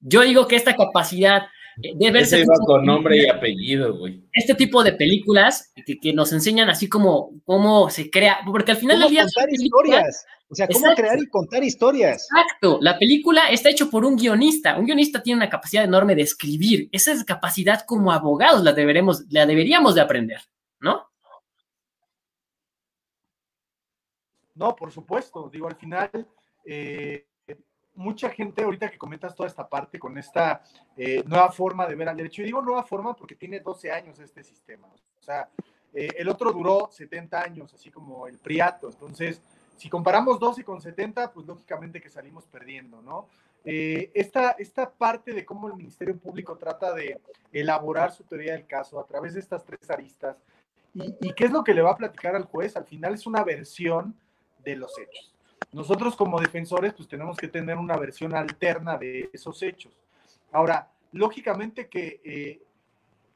[0.00, 1.42] Yo digo que esta capacidad
[1.80, 4.22] de verse con nombre y apellido, güey.
[4.32, 9.00] Este tipo de películas que, nos enseñan así como cómo se crea, porque al final
[9.00, 9.22] del día...
[9.22, 10.26] Contar historias.
[10.48, 12.28] O sea, cómo crear y contar historias.
[12.28, 12.78] Exacto.
[12.80, 14.76] La película está hecho por un guionista.
[14.76, 16.88] Un guionista tiene una capacidad enorme de escribir.
[16.90, 20.40] Esa es capacidad como abogados la, deberemos, la deberíamos de aprender,
[20.80, 21.08] ¿no?
[24.56, 25.48] No, por supuesto.
[25.52, 26.10] Digo, al final,
[26.66, 27.26] eh,
[28.00, 30.62] mucha gente ahorita que comentas toda esta parte con esta
[30.96, 34.18] eh, nueva forma de ver al derecho, y digo nueva forma porque tiene 12 años
[34.18, 35.48] este sistema, o sea,
[35.92, 39.42] eh, el otro duró 70 años, así como el Priato, entonces,
[39.76, 43.28] si comparamos 12 con 70, pues lógicamente que salimos perdiendo, ¿no?
[43.64, 47.20] Eh, esta, esta parte de cómo el Ministerio Público trata de
[47.52, 50.38] elaborar su teoría del caso a través de estas tres aristas,
[50.94, 53.26] y, y qué es lo que le va a platicar al juez, al final es
[53.26, 54.16] una versión
[54.64, 55.34] de los hechos.
[55.72, 59.92] Nosotros como defensores pues tenemos que tener una versión alterna de esos hechos.
[60.52, 62.60] Ahora, lógicamente que eh,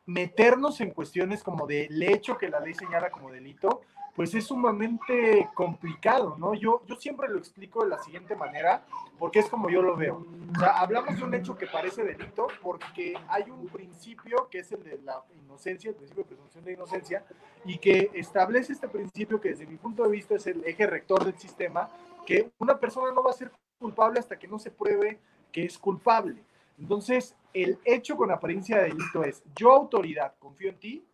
[0.07, 3.83] meternos en cuestiones como del hecho que la ley señala como delito,
[4.15, 6.55] pues es sumamente complicado, ¿no?
[6.55, 8.85] Yo, yo siempre lo explico de la siguiente manera,
[9.19, 10.25] porque es como yo lo veo.
[10.55, 14.71] O sea, hablamos de un hecho que parece delito porque hay un principio que es
[14.71, 17.25] el de la inocencia, el principio de presunción de inocencia,
[17.65, 21.25] y que establece este principio que desde mi punto de vista es el eje rector
[21.25, 21.89] del sistema,
[22.25, 25.19] que una persona no va a ser culpable hasta que no se pruebe
[25.53, 26.43] que es culpable.
[26.79, 31.05] Entonces, el hecho con apariencia de delito es, yo autoridad confío en ti,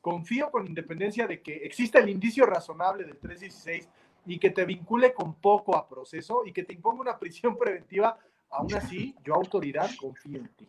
[0.00, 3.88] confío con independencia de que exista el indicio razonable del 316
[4.26, 8.18] y que te vincule con poco a proceso y que te imponga una prisión preventiva,
[8.50, 10.68] aún así, yo autoridad confío en ti.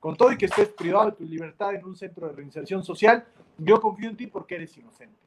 [0.00, 3.26] Con todo y que estés privado de tu libertad en un centro de reinserción social,
[3.58, 5.18] yo confío en ti porque eres inocente.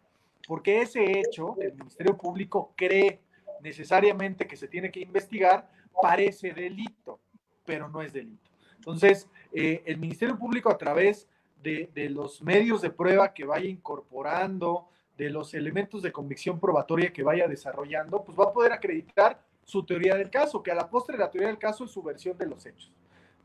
[0.47, 3.19] Porque ese hecho, el Ministerio Público cree
[3.61, 5.69] necesariamente que se tiene que investigar,
[6.01, 7.19] parece delito,
[7.65, 8.49] pero no es delito.
[8.75, 11.27] Entonces, eh, el Ministerio Público a través
[11.61, 14.87] de, los medios de prueba que vaya incorporando,
[15.17, 19.85] de los elementos de convicción probatoria que vaya desarrollando, pues va a poder acreditar su
[19.85, 22.47] teoría del caso, que a la postre la teoría del caso es su versión de
[22.47, 22.91] los hechos.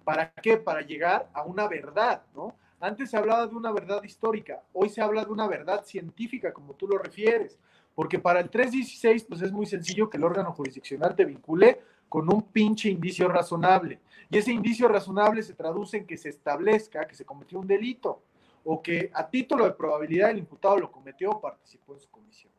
[0.03, 0.57] ¿Para qué?
[0.57, 2.57] Para llegar a una verdad, ¿no?
[2.81, 6.75] Antes se hablaba de una verdad histórica, hoy se habla de una verdad científica, como
[6.75, 7.59] tú lo refieres,
[7.97, 11.81] porque para el 316, pues es muy sencillo que el órgano jurisdiccional te vincule
[12.11, 14.01] con un pinche indicio razonable.
[14.29, 18.23] Y ese indicio razonable se traduce en que se establezca que se cometió un delito
[18.65, 22.53] o que a título de probabilidad el imputado lo cometió o participó en su comisión.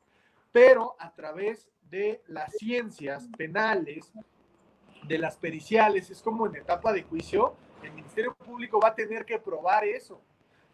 [0.51, 4.11] Pero a través de las ciencias penales,
[5.07, 9.23] de las periciales, es como en etapa de juicio, el Ministerio Público va a tener
[9.23, 10.19] que probar eso.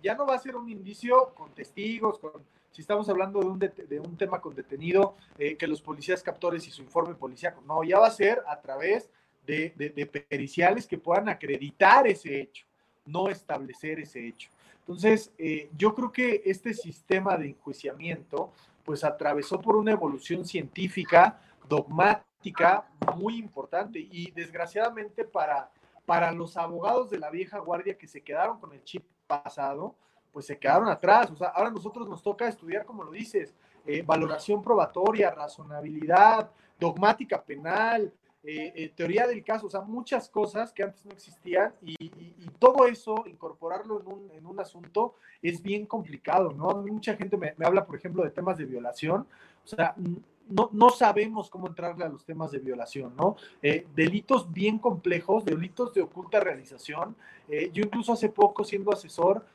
[0.02, 3.60] Ya no va a ser un indicio con testigos, con, si estamos hablando de un,
[3.60, 7.84] de, un tema con detenido, eh, que los policías captores y su informe policíaco, no,
[7.84, 9.10] ya va a ser a través
[9.46, 12.66] de, periciales que puedan acreditar ese hecho,
[13.06, 14.50] no establecer ese hecho.
[14.80, 18.52] Entonces, eh, yo creo que este sistema de enjuiciamiento,
[18.84, 25.70] pues atravesó por una evolución científica, dogmática, muy importante y desgraciadamente para,
[26.08, 29.96] para los abogados de la vieja guardia que se quedaron con el chip pasado,
[30.34, 31.32] pues se quedaron atrás.
[31.32, 33.54] O sea, ahora nosotros nos toca estudiar, como lo dices,
[33.86, 38.12] eh, valoración probatoria, razonabilidad, dogmática penal,
[38.46, 41.96] eh, eh, teoría del caso, o sea, muchas cosas que antes no existían y,
[42.60, 46.82] todo eso, incorporarlo en un, en un, asunto es bien complicado, ¿no?
[46.82, 49.26] Mucha gente me, habla, por ejemplo, de temas de violación,
[49.64, 49.96] o sea,
[50.50, 53.38] no, no sabemos cómo entrarle a los temas de violación, ¿no?
[53.62, 57.16] Eh, delitos bien complejos, delitos de oculta realización.
[57.48, 59.46] yo incluso hace poco, siendo asesor,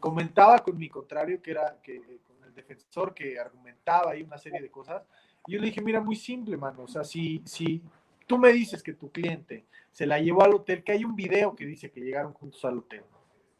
[0.00, 4.60] comentaba con mi contrario, que era que, con el defensor que argumentaba ahí una serie
[4.60, 5.02] de cosas,
[5.46, 7.82] y yo le dije, mira, muy simple, mano, o sea, si, si
[8.26, 11.54] Tú me dices que tu cliente se la llevó al hotel, que hay un video
[11.54, 13.04] que dice que llegaron juntos al hotel.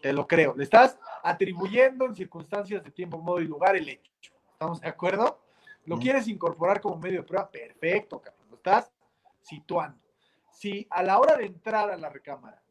[0.00, 0.54] Te lo creo.
[0.56, 4.32] Le estás atribuyendo en circunstancias de tiempo, modo y lugar el hecho.
[4.52, 5.40] ¿Estamos de acuerdo?
[5.86, 8.46] Lo quieres incorporar como medio de prueba, perfecto, cabrón.
[8.50, 8.90] Lo estás
[9.42, 9.98] situando.
[10.50, 12.62] Si a la hora de entrar a la recámara,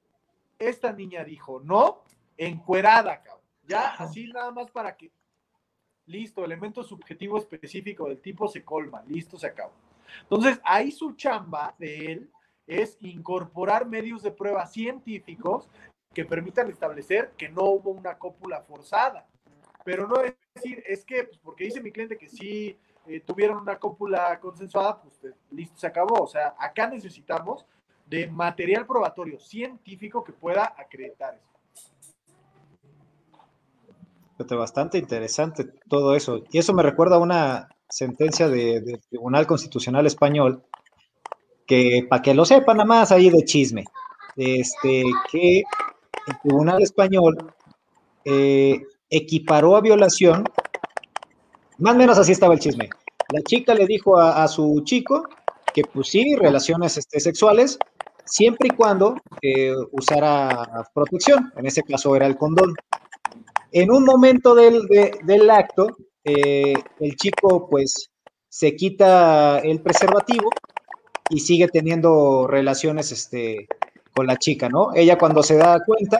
[0.58, 2.04] esta niña dijo no,
[2.38, 3.43] encuerada, cabrón.
[3.68, 5.12] Ya así nada más para que.
[6.06, 9.04] Listo, elemento subjetivo específico del tipo se colma.
[9.08, 9.74] Listo, se acabó.
[10.22, 12.32] Entonces, ahí su chamba de él
[12.68, 15.70] es incorporar medios de prueba científicos
[16.14, 19.28] que permitan establecer que no hubo una cópula forzada.
[19.84, 23.58] Pero no es decir, es que, pues, porque dice mi cliente que sí eh, tuvieron
[23.58, 26.24] una cópula consensuada, pues eh, listo, se acabó.
[26.24, 27.66] O sea, acá necesitamos
[28.06, 31.53] de material probatorio científico que pueda acreditar eso.
[34.38, 36.42] Bastante interesante todo eso.
[36.52, 40.64] Y eso me recuerda a una, sentencia del Tribunal Constitucional Español,
[41.68, 43.86] que para que lo sepan nada más ahí de chisme,
[44.36, 47.54] este, que el Tribunal Español
[48.26, 48.82] eh,
[49.12, 50.44] equiparó a violación,
[51.78, 52.90] más o menos así estaba el chisme.
[53.32, 55.30] La chica le dijo a, su chico
[55.72, 57.78] que pues sí, relaciones este, sexuales,
[58.26, 62.74] siempre y cuando eh, usara protección, en ese caso era el condón.
[63.76, 68.12] En un momento del, del acto, eh, el chico pues
[68.48, 70.52] se quita el preservativo
[71.28, 73.68] y sigue teniendo relaciones este,
[74.14, 74.94] con la chica, ¿no?
[74.94, 76.20] Ella cuando se da cuenta,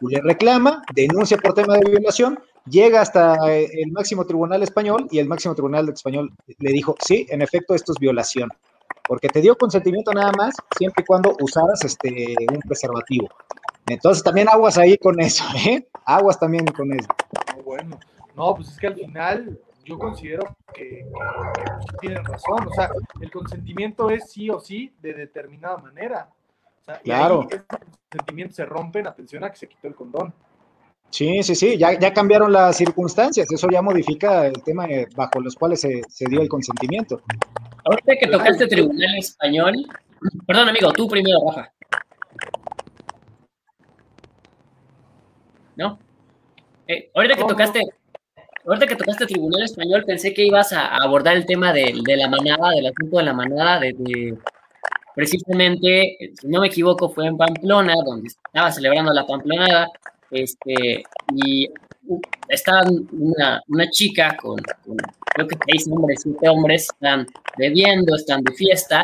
[0.00, 5.18] le reclama, denuncia por tema de violación, llega hasta eh, el máximo tribunal español y
[5.18, 8.48] el máximo tribunal español le dijo, sí, en efecto, esto es violación,
[9.06, 13.28] porque te dio consentimiento nada más siempre y cuando usaras este, un preservativo.
[13.86, 15.86] Entonces también aguas ahí con eso, ¿eh?
[16.04, 17.08] Aguas también con eso.
[17.64, 17.98] Bueno,
[18.36, 21.06] no, pues es que al final yo considero que,
[22.00, 22.66] tienen razón.
[22.66, 26.28] O sea, el consentimiento es sí o sí de determinada manera.
[26.80, 27.46] O sea, claro.
[27.50, 27.60] Y ahí
[28.10, 30.32] consentimiento se rompe en atención a que se quitó el condón.
[31.10, 35.54] Sí, sí, sí, ya, ya cambiaron las circunstancias, eso ya modifica el tema bajo los
[35.54, 37.20] cuales se, se dio el consentimiento.
[37.84, 39.74] Ahorita que tocaste tribunal español,
[40.44, 41.72] perdón amigo, tú primero, Rafa.
[45.76, 45.98] ¿No?
[46.86, 47.80] Eh, ahorita que tocaste,
[48.66, 52.70] ahorita que tocaste Tribunal Español, pensé que ibas a, abordar el tema de, la manada,
[52.70, 54.36] del asunto de la manada, de,
[55.14, 59.88] precisamente, si no me equivoco, fue en Pamplona, donde estaba celebrando la Pamplonada,
[60.30, 61.04] este,
[61.34, 61.70] y
[62.48, 64.60] estaba una, chica con,
[65.34, 69.02] creo que seis hombres, siete hombres, están bebiendo, están de fiesta,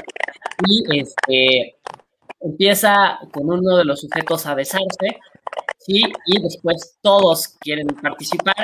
[0.68, 1.76] y este,
[2.40, 5.18] empieza con uno de los sujetos a besarse,
[5.78, 6.02] ¿sí?
[6.26, 8.54] Y después todos quieren participar.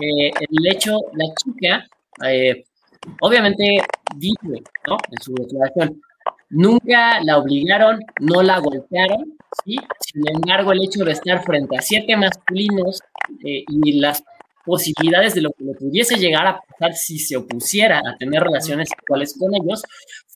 [0.00, 1.88] Eh, el hecho, la chica,
[2.24, 2.64] eh,
[3.20, 3.82] obviamente
[4.16, 4.96] dice, ¿no?
[5.10, 6.00] En su declaración,
[6.50, 9.76] nunca la obligaron, no la golpearon, ¿sí?
[10.00, 13.00] Sin embargo, el hecho de estar frente a siete masculinos
[13.44, 14.22] eh, y las
[14.64, 18.90] posibilidades de lo que le pudiese llegar a pasar si se opusiera a tener relaciones
[18.90, 19.82] sexuales con ellos,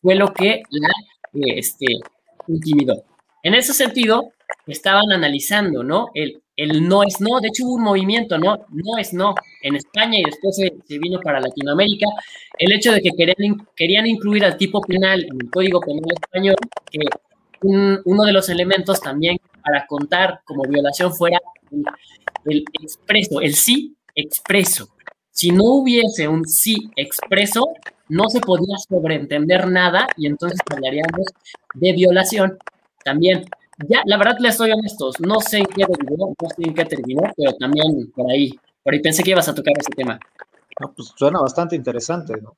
[0.00, 0.88] fue lo que la
[1.34, 1.98] este,
[2.48, 3.04] intimidó.
[3.42, 4.32] En ese sentido,
[4.66, 6.10] estaban analizando, ¿no?
[6.14, 8.66] El, el no es no, de hecho hubo un movimiento, ¿no?
[8.70, 12.06] No es no en España y después se, vino para Latinoamérica.
[12.58, 16.56] El hecho de que querían, querían incluir al tipo penal en el Código Penal Español,
[16.90, 17.00] que
[17.62, 21.38] uno de los elementos también para contar como violación fuera
[22.44, 24.88] el, expreso, el sí expreso.
[25.30, 27.68] Si no hubiese un sí expreso,
[28.08, 31.26] no se podía sobreentender nada y entonces hablaríamos
[31.74, 32.58] de violación.
[33.04, 33.46] También
[33.88, 36.84] ya, la verdad les soy honestos, no sé en qué terminó, no sé en qué
[36.84, 40.18] terminó, pero también por ahí, por ahí pensé que ibas a tocar ese tema.
[40.80, 42.56] No, pues suena bastante interesante, ¿no?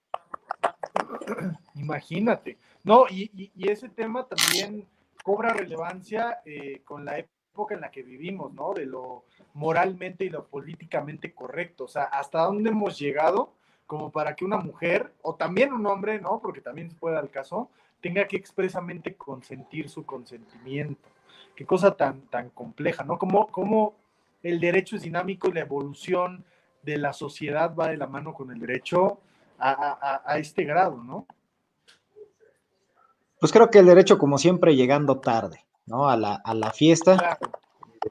[1.74, 2.58] Imagínate.
[2.84, 4.86] No, y, ese tema también
[5.22, 8.74] cobra relevancia eh, con la época en la que vivimos, ¿no?
[8.74, 11.84] De lo moralmente y lo políticamente correcto.
[11.84, 13.52] O sea, hasta dónde hemos llegado
[13.86, 16.40] como para que una mujer, o también un hombre, ¿no?
[16.40, 17.68] Porque también se puede dar el caso,
[18.00, 21.08] tenga que expresamente consentir su consentimiento.
[21.54, 23.18] Qué cosa tan, tan compleja, ¿no?
[23.18, 23.94] Como, como
[24.42, 26.44] el derecho es dinámico y la evolución
[26.82, 29.18] de la sociedad va de la mano con el derecho
[29.58, 31.26] a, este grado, ¿no?
[33.40, 36.08] Pues creo que el derecho, como siempre, llegando tarde, ¿no?
[36.08, 37.38] A la, a la fiesta.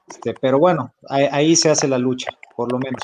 [0.07, 3.03] Este, pero bueno, ahí, ahí, se hace la lucha, por lo menos.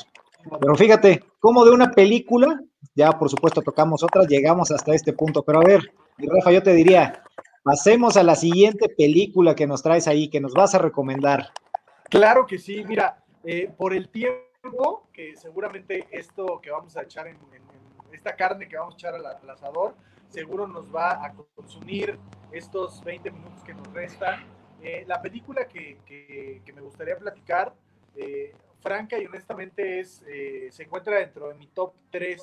[0.60, 2.60] Pero fíjate, como de una película,
[2.94, 6.74] ya por supuesto tocamos otras, llegamos hasta este punto, pero a ver, Rafa, yo te
[6.74, 7.22] diría,
[7.62, 11.48] pasemos a la siguiente película que nos traes ahí, que nos vas a recomendar.
[12.08, 17.26] Claro que sí, mira, eh, por el tiempo, que seguramente esto que vamos a echar
[17.28, 17.38] en,
[18.12, 19.94] esta carne que vamos a echar al, asador,
[20.28, 22.18] seguro nos va a consumir
[22.52, 24.44] estos 20 minutos que nos restan.
[24.82, 27.72] Eh, la película que, me gustaría platicar,
[28.16, 30.24] eh, franca y honestamente, es,
[30.70, 32.42] se encuentra dentro de mi top 3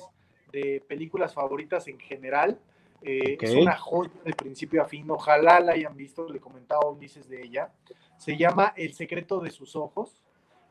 [0.52, 2.58] de películas favoritas en general.
[3.02, 5.08] Eh, es una joya de principio a fin.
[5.10, 7.72] Ojalá la hayan visto, le comentaba Ulises de ella.
[8.16, 10.20] Se llama El secreto de sus ojos.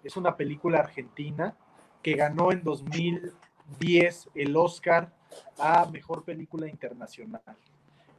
[0.04, 1.56] Es una película argentina
[2.02, 5.12] que ganó en 2010 el Oscar
[5.58, 7.42] a Mejor Película Internacional.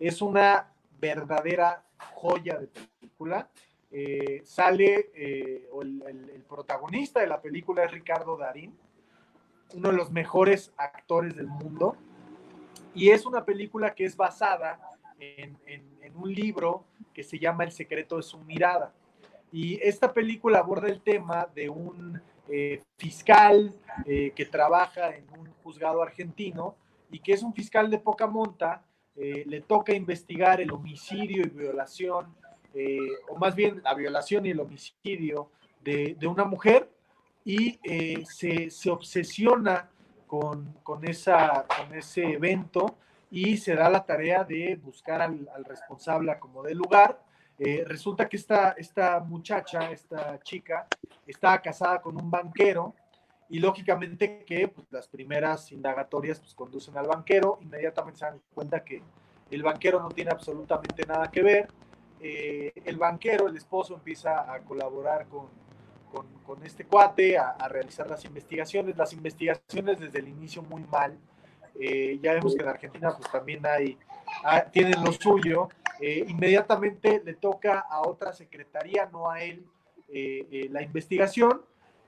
[0.01, 1.85] Es una verdadera
[2.15, 3.49] joya de película.
[3.91, 8.77] Eh, sale, eh, el, protagonista de la película es Ricardo Darín,
[9.75, 11.97] uno de los mejores actores del mundo
[12.95, 14.81] y es una película que es basada
[15.19, 15.57] en,
[16.15, 16.85] un libro
[17.15, 18.93] que se llama El secreto de su mirada.
[19.53, 23.73] Y esta película aborda el tema de un eh, fiscal
[24.05, 26.75] que trabaja en un juzgado argentino
[27.11, 28.85] y que es un fiscal de poca monta,
[29.15, 32.35] le toca investigar el homicidio y violación,
[33.29, 35.51] o más bien la violación y el homicidio
[35.83, 36.91] de, una mujer
[37.45, 37.79] y
[38.25, 39.89] se, se obsesiona
[40.27, 42.99] con, con, esa, con ese evento
[43.31, 47.21] y se da la tarea de buscar al, responsable como del lugar.
[47.59, 50.87] Eh, resulta que esta, esta muchacha, esta chica,
[51.27, 52.95] está casada con un banquero
[53.49, 58.85] y lógicamente que pues, las primeras indagatorias pues, conducen al banquero, inmediatamente se dan cuenta
[58.85, 59.03] que
[59.51, 61.69] el banquero no tiene absolutamente nada que ver.
[62.21, 65.47] Eh, el banquero, el esposo, empieza a colaborar con,
[66.45, 68.97] con, este cuate a, realizar las investigaciones.
[68.97, 71.17] Las investigaciones desde el inicio muy mal.
[71.79, 73.97] Eh, ya vemos que en Argentina pues también hay,
[74.43, 75.69] ah, tienen lo suyo.
[76.01, 79.65] Eh, inmediatamente le toca a otra secretaría, no a él,
[80.71, 81.61] la investigación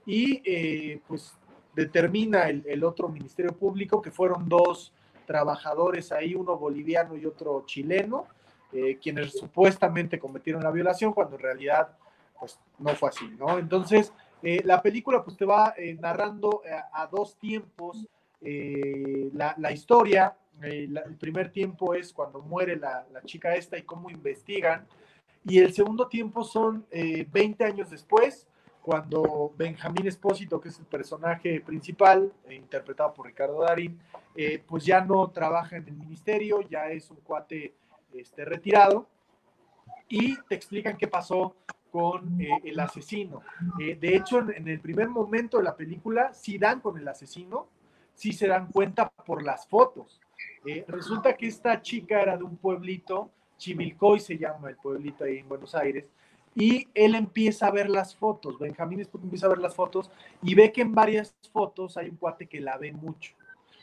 [0.06, 1.34] y pues
[1.74, 4.94] determina el, el, otro Ministerio Público que fueron dos
[5.26, 8.26] trabajadores ahí, uno boliviano y otro chileno,
[9.00, 11.96] quienes supuestamente cometieron la violación cuando en realidad
[12.38, 13.58] pues no fue así, ¿no?
[13.58, 14.12] Entonces,
[14.42, 18.06] Eh, la película pues te va eh, narrando eh, a, dos tiempos
[18.42, 20.34] la, la, historia.
[20.62, 24.86] el primer tiempo es cuando muere la, la, chica esta y cómo investigan.
[25.44, 28.46] Y el segundo tiempo son 20 años después,
[28.80, 34.00] cuando Benjamín Espósito, que es el personaje principal, interpretado por Ricardo Darín,
[34.66, 37.74] pues ya no trabaja en el ministerio, ya es un cuate
[38.14, 39.06] este, retirado.
[40.08, 41.54] Y te explican qué pasó
[41.90, 43.42] con eh, el asesino.
[43.78, 47.68] Eh, de hecho, en, el primer momento de la película, si dan con el asesino,
[48.14, 50.20] si se dan cuenta por las fotos.
[50.66, 55.38] Eh, resulta que esta chica era de un pueblito, Chimilcoy se llama el pueblito ahí
[55.38, 56.06] en Buenos Aires,
[56.54, 60.10] y él empieza a ver las fotos, Benjamín empieza a ver las fotos
[60.42, 63.32] y ve que en varias fotos hay un cuate que la ve mucho.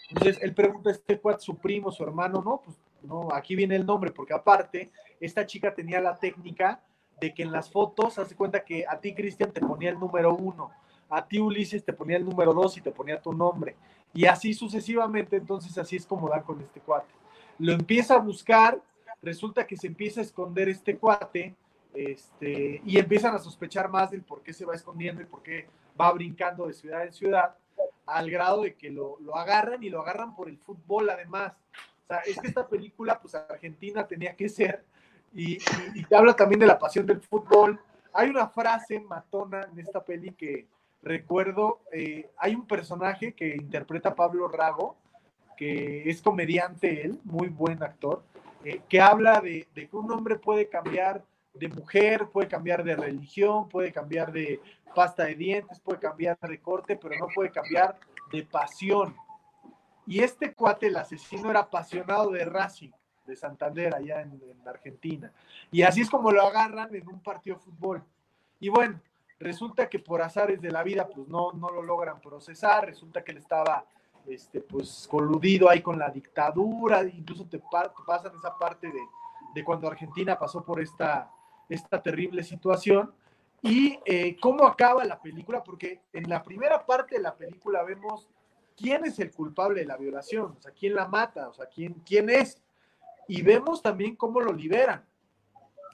[0.09, 2.41] Entonces él pregunta, ¿este cuate su primo, su hermano?
[2.43, 6.81] No, pues no, aquí viene el nombre, porque aparte, esta chica tenía la técnica
[7.19, 10.35] de que en las fotos, hace cuenta que a ti, Cristian, te ponía el número
[10.35, 10.71] uno,
[11.09, 13.75] a ti, Ulises, te ponía el número dos y te ponía tu nombre.
[14.13, 17.13] Y así sucesivamente, entonces así es como da con este cuate.
[17.59, 18.79] Lo empieza a buscar,
[19.21, 21.55] resulta que se empieza a esconder este cuate,
[21.93, 25.67] este, y empiezan a sospechar más del por qué se va escondiendo y por qué
[25.99, 27.55] va brincando de ciudad en ciudad,
[28.05, 31.53] al grado de que lo, lo agarran y lo agarran por el fútbol además.
[32.07, 34.85] O sea, es que esta película, pues Argentina tenía que ser
[35.33, 37.79] y, te habla también de la pasión del fútbol.
[38.13, 40.67] Hay una frase matona en esta peli que
[41.01, 44.95] recuerdo, eh, hay un personaje que interpreta Pablo Rago,
[45.57, 48.23] que es comediante él, muy buen actor,
[48.63, 52.95] eh, que habla de, de, que un hombre puede cambiar de mujer, puede cambiar de
[52.95, 54.61] religión, puede cambiar de
[54.95, 57.97] pasta de dientes, puede cambiar de corte, pero no puede cambiar
[58.31, 59.13] de pasión.
[60.07, 62.91] Y este cuate, el asesino, era apasionado de Racing
[63.25, 65.31] de Santander, allá en, Argentina.
[65.71, 68.03] Y así es como lo agarran en un partido de fútbol.
[68.59, 68.99] Y bueno,
[69.39, 73.31] resulta que por azares de la vida, pues no, no lo logran procesar, resulta que
[73.31, 73.85] él estaba
[74.27, 77.61] este, pues coludido ahí con la dictadura, incluso te,
[78.05, 79.01] pasan esa parte de,
[79.53, 81.31] de, cuando Argentina pasó por esta,
[81.69, 83.13] esta terrible situación.
[83.61, 88.27] Y eh, cómo acaba la película, porque en la primera parte de la película vemos
[88.78, 91.95] quién es el culpable de la violación, o sea, quién la mata, o sea, quién,
[92.05, 92.61] quién es
[93.28, 95.03] y vemos también cómo lo liberan.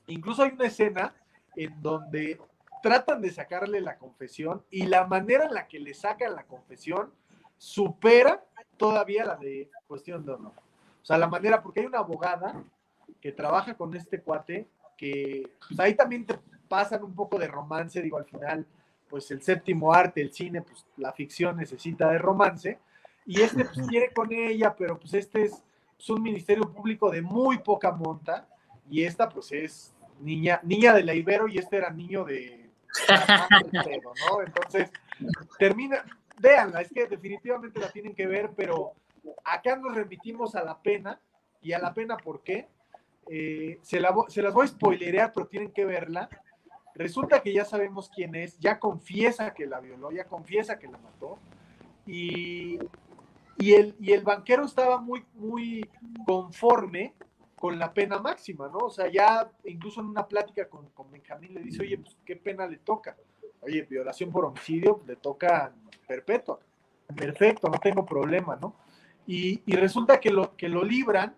[0.08, 1.16] Incluso hay una escena
[1.56, 2.40] en donde
[2.84, 7.12] tratan de sacarle la confesión y la manera en la que le sacan la confesión
[7.58, 8.44] supera
[8.78, 10.54] todavía la de cuestión de honor.
[11.02, 12.62] O sea, la manera, porque hay una abogada
[13.22, 14.68] que trabaja con este cuate
[14.98, 18.68] que pues ahí también te pasan un poco de romance, digo, al final,
[19.14, 22.80] pues el séptimo arte, el cine, pues la ficción necesita de romance,
[23.28, 25.64] y este pues quiere con ella, pero pues este es
[26.04, 28.46] es un ministerio público de muy poca monta
[28.90, 32.70] y esta pues es niña, niña de la Ibero y este era niño de...
[34.30, 34.42] ¿no?
[34.46, 34.92] Entonces,
[35.58, 36.04] termina,
[36.38, 38.92] véanla, es que definitivamente la tienen que ver, pero
[39.46, 41.18] acá nos remitimos a la pena
[41.62, 42.68] y a la pena ¿por qué?
[43.30, 46.28] Eh, se, se las voy a spoilerear, pero tienen que verla.
[46.96, 50.98] Resulta que ya sabemos quién es, ya confiesa que la violó, ya confiesa que la
[50.98, 51.40] mató.
[52.06, 52.80] Y
[53.58, 55.88] y el, y el banquero estaba muy, muy
[56.26, 57.14] conforme
[57.56, 58.80] con la pena máxima, ¿no?
[58.80, 62.36] O sea, ya incluso en una plática con, con Benjamín le dice, oye, pues, ¿qué
[62.36, 63.16] pena le toca?
[63.62, 65.74] Oye, violación por homicidio, le toca
[66.08, 66.60] perpetua.
[67.16, 68.76] Perfecto, no tengo problema, ¿no?
[69.26, 71.36] Y, y, resulta que lo, que lo libran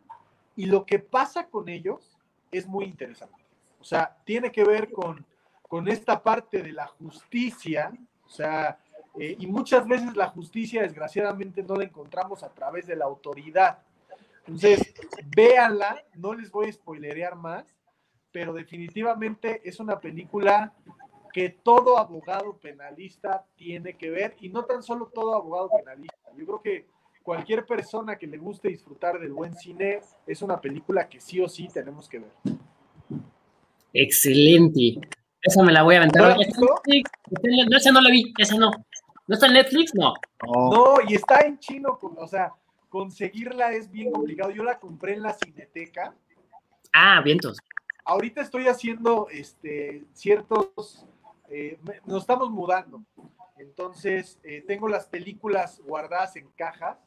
[0.56, 2.18] y lo que pasa con ellos
[2.52, 3.46] es muy interesante.
[3.80, 5.24] O sea, tiene que ver con,
[5.68, 7.92] con esta parte de la justicia,
[8.26, 8.80] o sea,
[9.18, 13.80] eh, y muchas veces la justicia, desgraciadamente, no la encontramos a través de la autoridad.
[14.40, 14.94] Entonces,
[15.36, 17.66] véanla, no les voy a spoilerear más,
[18.32, 20.74] pero definitivamente es una película
[21.34, 26.32] que todo abogado penalista tiene que ver, y no tan solo todo abogado penalista.
[26.38, 26.86] Yo creo que
[27.24, 31.50] cualquier persona que le guste disfrutar del buen cine es una película que sí o
[31.50, 32.32] sí tenemos que ver.
[33.92, 35.00] Excelente.
[35.46, 36.36] Esa me la voy a aventar.
[36.36, 38.72] ¿No, esa no la vi, esa no.
[39.28, 39.94] ¿No está en Netflix?
[39.94, 40.14] No.
[40.44, 42.52] No, y está en chino, o sea,
[42.90, 44.50] conseguirla es bien complicado.
[44.50, 46.16] Yo la compré en la Cineteca.
[46.94, 47.60] Ah, vientos.
[48.06, 51.06] Ahorita estoy haciendo este, ciertos,
[51.50, 53.04] eh, nos estamos mudando.
[53.58, 56.98] Entonces, eh, tengo las películas guardadas en cajas,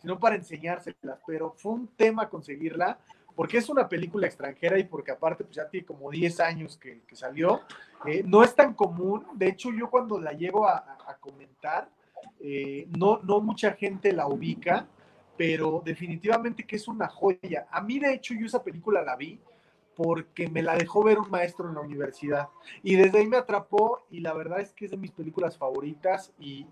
[0.00, 2.98] sino para enseñárselas, pero fue un tema conseguirla,
[3.40, 7.00] porque es una película extranjera y porque aparte pues ya tiene como 10 años que,
[7.06, 7.62] que salió
[8.04, 11.88] eh, no es tan común, de hecho yo cuando la llego a, comentar,
[12.38, 14.86] eh, no, no mucha gente la ubica,
[15.38, 17.66] pero definitivamente que es una joya.
[17.70, 19.40] A mí de hecho yo esa película la vi
[19.96, 22.50] porque me la dejó ver un maestro en la universidad.
[22.82, 26.30] Y desde ahí me atrapó y la verdad es que es de mis películas favoritas
[26.38, 26.66] y,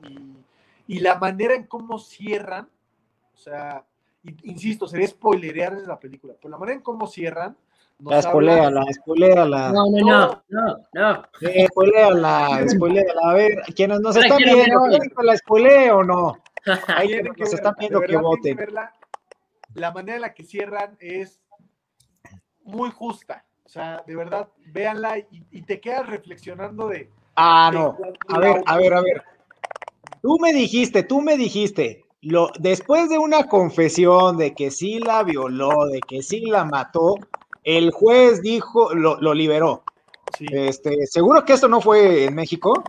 [0.87, 2.69] y, la manera en cómo cierran,
[3.33, 3.87] o sea,
[4.43, 7.57] insisto, sería spoilerear la película, pero la manera en cómo cierran...
[8.01, 9.73] La spoileala, spoileala.
[9.73, 11.23] No, no, no, no, no.
[11.41, 13.21] Eh, spoileala, spoileala.
[13.25, 16.39] A ver, quienes nos están viendo, ¿quieren que la spoilee o no?
[16.87, 18.57] Ahí que nos están viendo que voten.
[19.75, 21.41] La manera en la que cierran es
[22.63, 23.45] muy justa.
[23.65, 27.11] O sea, de verdad, véanla y, te quedas reflexionando de.
[27.37, 27.99] Ah, no.
[28.29, 29.23] a ver, a ver, a ver.
[30.23, 35.23] Tú me dijiste, tú me dijiste, lo, después de una confesión de que sí la
[35.23, 37.15] violó, de que sí la mató,
[37.65, 39.83] el juez dijo, lo, liberó.
[40.41, 42.85] Este, ¿Seguro que esto no fue en México?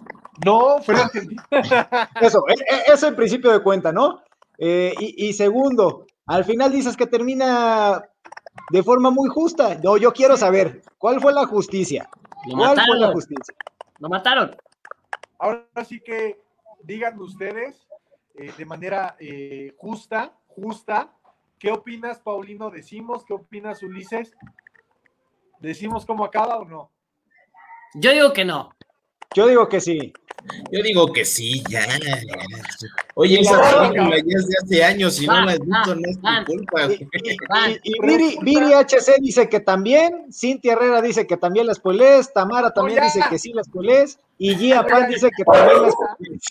[0.45, 1.47] No, fue en Argentina.
[2.21, 4.21] Eso, e, e, eso en principio de cuenta, ¿no?
[4.57, 8.01] Eh, y, y, segundo, al final dices que termina
[8.71, 9.79] de forma muy justa.
[9.81, 12.09] Yo, yo quiero saber, ¿cuál fue la justicia?
[12.51, 13.55] ¿Cuál fue la justicia?
[13.99, 14.55] Lo mataron.
[15.39, 16.41] Ahora sí que
[16.83, 17.88] díganme ustedes
[18.35, 21.13] eh, de manera eh, justa, justa,
[21.57, 22.69] ¿qué opinas, Paulino?
[22.69, 23.25] ¿Decimos?
[23.25, 24.33] ¿Qué opinas, Ulises?
[25.59, 26.91] ¿Decimos cómo acaba o no?
[27.95, 28.71] Yo digo que no.
[29.35, 30.13] Yo digo que sí.
[30.71, 31.85] Yo digo que sí, ya.
[33.15, 36.17] Oye, esa película ya es de hace años y no la has visto, no es
[36.19, 36.87] tu culpa.
[37.83, 43.03] Y, Viri, HC dice que también, Cintia Herrera dice que también las spoilés, Tamara también
[43.03, 46.41] dice que sí las spoilés, y Gia Pan dice que también las spoilés.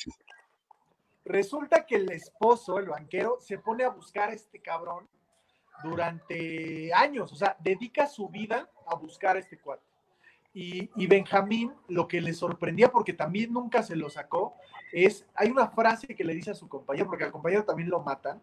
[1.29, 5.07] Resulta que el esposo, el banquero, se pone a buscar a este cabrón
[5.85, 9.85] durante años, o sea, dedica su vida a buscar a este cuate.
[10.55, 14.55] Y, Benjamín lo que le sorprendía, porque también nunca se lo sacó,
[14.91, 18.01] es, hay una frase que le dice a su compañero, porque al compañero también lo
[18.01, 18.41] matan,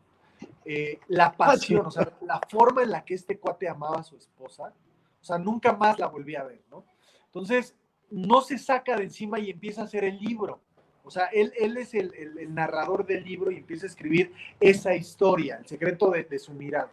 [0.63, 4.15] eh, la pasión, o sea, la forma en la que este cuate amaba a su
[4.15, 4.71] esposa,
[5.19, 6.85] o sea, nunca más la volví a ver, ¿no?
[7.25, 7.75] Entonces,
[8.11, 10.61] no se saca de encima y empieza a hacer el libro.
[11.05, 12.11] O sea, él, él es el,
[12.53, 16.91] narrador del libro y empieza a escribir esa historia, el secreto de, de su mirada.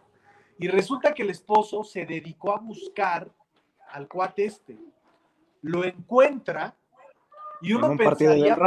[0.59, 3.29] Y resulta que el esposo se dedicó a buscar
[3.91, 4.77] al cuate este
[5.63, 6.75] lo encuentra
[7.61, 8.57] y uno pensaría,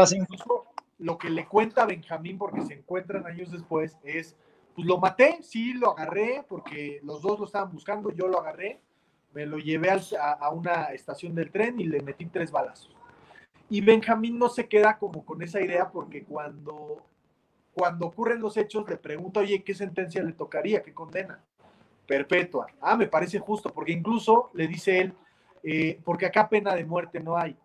[0.98, 4.34] lo que le cuenta a Benjamín, porque se encuentran años después, es,
[4.74, 8.80] pues lo maté, sí, lo agarré, porque los dos lo estaban buscando, yo lo agarré,
[9.34, 12.96] me lo llevé a, una estación del tren y le metí tres balazos.
[13.68, 17.04] Y Benjamín no se queda como con esa idea porque cuando,
[17.74, 20.82] cuando ocurren los hechos le pregunta, oye, ¿qué sentencia le tocaría?
[20.82, 21.40] ¿Qué condena?
[22.06, 22.68] Perpetua.
[22.80, 25.14] Ah, me parece justo, porque incluso le dice él,
[25.64, 27.56] eh, porque acá pena de muerte no hay.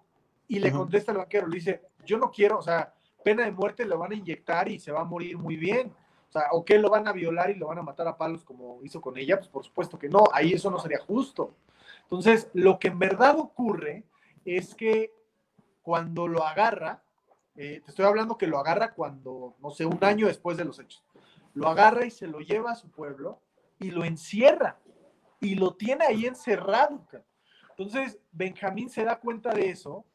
[0.48, 2.94] Y le contesta el banquero, le dice, yo no quiero, o sea,
[3.24, 5.94] pena de muerte lo van a inyectar y se va a morir muy bien.
[6.30, 8.44] O sea, o que lo van a violar y lo van a matar a palos
[8.44, 11.54] como hizo con ella, pues por supuesto que no, ahí eso no sería justo.
[12.04, 14.04] Entonces, lo que en verdad ocurre
[14.46, 15.14] es que
[15.82, 17.04] cuando lo agarra,
[17.56, 20.80] eh, te estoy hablando que lo agarra cuando, no sé, un año después de los
[20.80, 21.04] hechos,
[21.54, 23.42] lo agarra y se lo lleva a su pueblo
[23.80, 24.80] y lo encierra
[25.40, 27.06] y lo tiene ahí encerrado.
[27.70, 30.06] Entonces, Benjamín se da cuenta de eso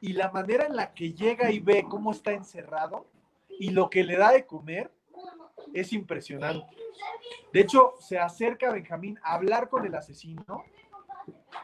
[0.00, 3.06] y la manera en la que llega y ve cómo está encerrado
[3.48, 4.90] y lo que le da de comer
[5.72, 6.66] es impresionante.
[7.52, 10.64] De hecho, se acerca a Benjamín a hablar con el asesino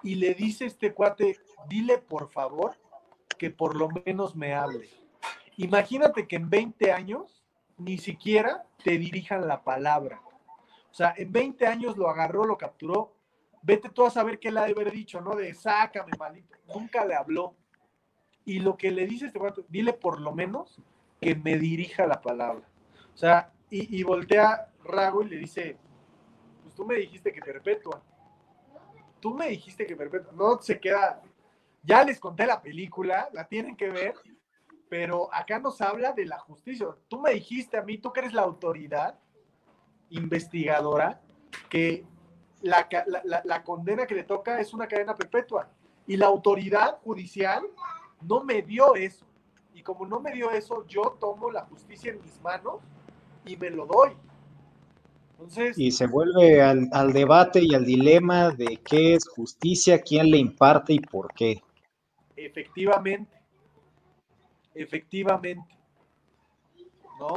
[0.02, 1.38] y le dice este cuate,
[1.68, 2.76] dile por favor
[3.38, 4.88] que por lo menos me hable.
[5.56, 7.44] Imagínate que en 20 años
[7.76, 10.20] ni siquiera te dirijan la palabra.
[10.90, 13.14] O sea, en 20 años lo agarró, lo capturó
[13.62, 15.34] vete tú a saber qué le ha de haber dicho, ¿no?
[15.34, 16.56] De sácame, maldito.
[16.74, 17.54] Nunca le habló.
[18.44, 20.80] Y lo que le dice este cuate, dile por lo menos
[21.20, 22.66] que me dirija la palabra.
[23.14, 25.76] O sea, y, voltea Rago y le dice,
[26.62, 28.02] pues tú me dijiste que perpetua.
[29.20, 30.32] Tú me dijiste que perpetua.
[30.34, 31.20] No se queda.
[31.88, 34.12] Ya les conté la película, la tienen que ver,
[34.90, 36.86] pero acá nos habla de la justicia.
[37.08, 39.18] Tú me dijiste a mí, tú que eres la autoridad
[40.10, 41.18] investigadora,
[41.70, 42.04] que
[42.60, 45.70] la, condena que le toca es una cadena perpetua.
[46.06, 47.62] Y la autoridad judicial
[48.20, 49.24] no me dio eso.
[49.72, 52.82] Y como no me dio eso, yo tomo la justicia en mis manos
[53.46, 54.10] y me lo doy.
[55.30, 60.30] Entonces, y se vuelve al, al, debate y al dilema de qué es justicia, quién
[60.30, 61.62] le imparte y por qué.
[62.38, 63.36] Efectivamente.
[64.74, 65.76] Efectivamente.
[67.18, 67.34] ¿No?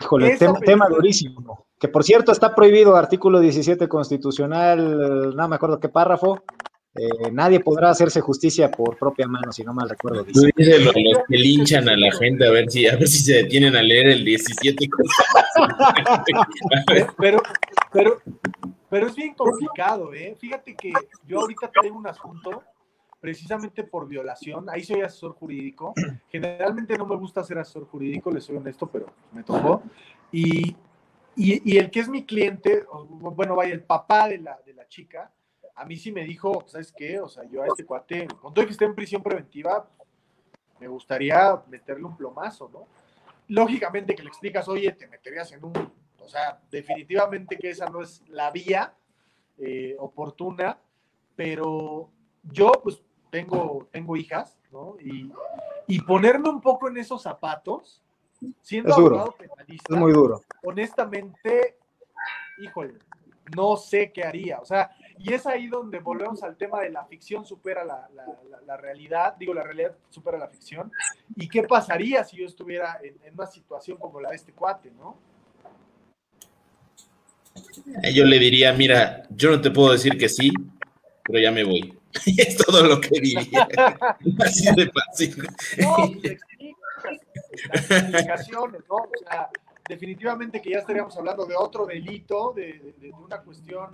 [0.00, 1.66] Híjole, tema, durísimo.
[1.78, 6.42] Que por cierto está prohibido, artículo 17 constitucional, no me acuerdo qué párrafo.
[6.96, 10.22] Eh, nadie podrá hacerse justicia por propia mano, si no mal recuerdo.
[10.22, 10.52] Dice.
[10.78, 10.94] los,
[11.28, 14.06] que linchan a la gente a ver si a ver si se detienen a leer
[14.08, 14.88] el 17.
[17.18, 17.42] pero,
[17.92, 18.22] pero,
[18.88, 20.36] Pero es bien complicado, ¿eh?
[20.38, 20.92] Fíjate que
[21.26, 22.62] yo ahorita tengo un asunto
[23.24, 24.68] precisamente por violación.
[24.68, 25.94] Ahí soy asesor jurídico.
[26.30, 29.82] Generalmente no me gusta ser asesor jurídico, le soy honesto, pero me tocó.
[30.30, 30.76] Y,
[31.34, 35.32] y, el que es mi cliente, bueno, vaya, el papá de la, de la chica,
[35.74, 37.18] a mí sí me dijo, ¿sabes qué?
[37.18, 39.88] O sea, yo a este cuate, con todo que esté en prisión preventiva,
[40.78, 42.86] me gustaría meterle un plomazo, ¿no?
[43.48, 45.72] Lógicamente que le explicas, oye, te meterías en un,
[46.18, 48.92] o sea, definitivamente que esa no es la vía
[49.56, 50.78] eh, oportuna,
[51.34, 52.10] pero
[52.52, 53.02] yo pues
[53.34, 54.96] tengo, tengo hijas, ¿no?
[55.00, 55.28] Y,
[55.88, 58.00] y ponerme un poco en esos zapatos,
[58.62, 59.92] siendo es abogado penalista.
[59.92, 60.40] Es muy duro.
[60.62, 61.78] Honestamente,
[62.58, 62.94] híjole,
[63.56, 64.60] no sé qué haría.
[64.60, 68.24] O sea, y es ahí donde volvemos al tema de la ficción supera la, la,
[68.64, 70.92] la, realidad, digo, la realidad supera la ficción.
[71.34, 74.92] ¿Y qué pasaría si yo estuviera en, en, una situación como la de este cuate,
[74.92, 75.18] no?
[78.14, 80.52] Yo le diría, mira, yo no te puedo decir que sí,
[81.24, 81.98] pero ya me voy.
[82.38, 83.68] es todo lo que diría.
[84.44, 85.48] Así de fácil.
[85.78, 86.38] No, pues,
[87.72, 88.96] explicaciones, ¿no?
[88.96, 89.50] O sea,
[89.88, 93.90] definitivamente que ya estaríamos hablando de otro delito, de, de, una cuestión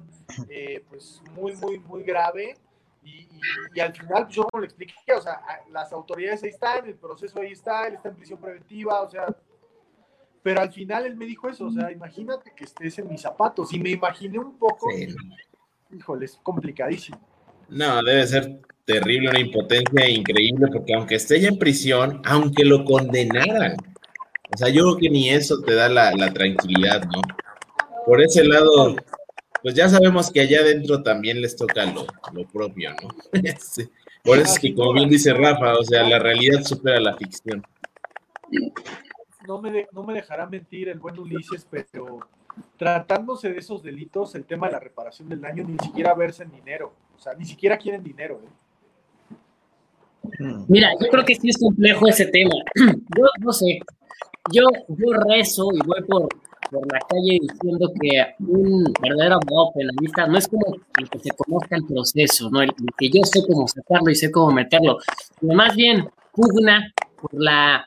[0.49, 2.57] eh, pues muy, muy, muy grave.
[3.03, 3.27] Y,
[3.75, 5.41] y, al final pues, yo como le expliqué, o sea,
[5.71, 9.35] las autoridades ahí están, el proceso ahí está, él está en prisión preventiva, o sea,
[10.43, 13.73] pero al final él me dijo eso, o sea, imagínate que estés en mis zapatos
[13.73, 14.89] y me imaginé un poco,
[15.91, 17.30] híjole, es complicadísimo.
[17.71, 22.85] No, debe ser terrible, una impotencia increíble, porque aunque esté ya en prisión, aunque lo
[22.85, 23.77] condenaran,
[24.53, 27.23] o sea, yo creo que ni eso te da la, tranquilidad, ¿no?
[28.05, 28.97] Por ese lado,
[29.63, 32.07] pues ya sabemos que allá adentro también les toca lo,
[32.53, 33.09] propio, ¿no?
[34.23, 37.63] Por eso es que, como bien dice Rafa, o sea, la realidad supera la ficción.
[39.47, 42.21] No me, no me dejará mentir el buen Ulises, pero
[42.77, 46.51] tratándose de esos delitos, el tema de la reparación del daño ni siquiera verse en
[46.51, 46.93] dinero.
[47.21, 48.41] O sea, ni siquiera quieren dinero.
[48.43, 48.49] ¿eh?
[50.69, 52.55] Mira, yo creo que sí es complejo ese tema.
[52.75, 53.79] Yo no sé.
[54.51, 56.27] Yo, yo rezo y voy por,
[56.71, 61.31] por la calle diciendo que un verdadero abogado penalista no es como el que se
[61.37, 62.63] conozca el proceso, ¿no?
[62.63, 64.99] El, que yo sé cómo sacarlo y sé cómo meterlo,
[65.39, 66.91] sino más bien pugna
[67.21, 67.87] por la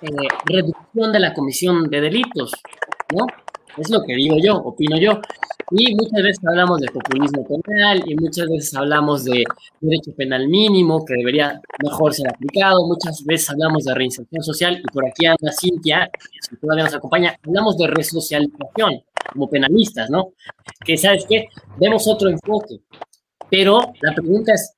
[0.00, 2.52] eh, reducción de la comisión de delitos,
[3.14, 3.26] ¿no?
[3.76, 5.20] Es lo que digo yo, opino yo.
[5.72, 9.42] Y muchas veces hablamos de populismo penal y muchas veces hablamos de
[9.80, 12.86] derecho penal mínimo que debería mejor ser aplicado.
[12.86, 16.08] Muchas veces hablamos de reinserción social y por aquí anda Cintia,
[16.48, 19.02] que todavía nos acompaña, hablamos de resocialización
[19.32, 20.34] como penalistas, ¿no?
[20.84, 21.48] Que sabes qué,
[21.78, 22.80] vemos otro enfoque.
[23.50, 24.72] Pero la pregunta es,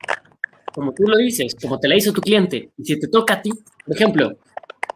[0.74, 3.42] como tú lo dices, como te la hizo tu cliente, y si te toca a
[3.42, 3.50] ti,
[3.84, 4.38] por ejemplo,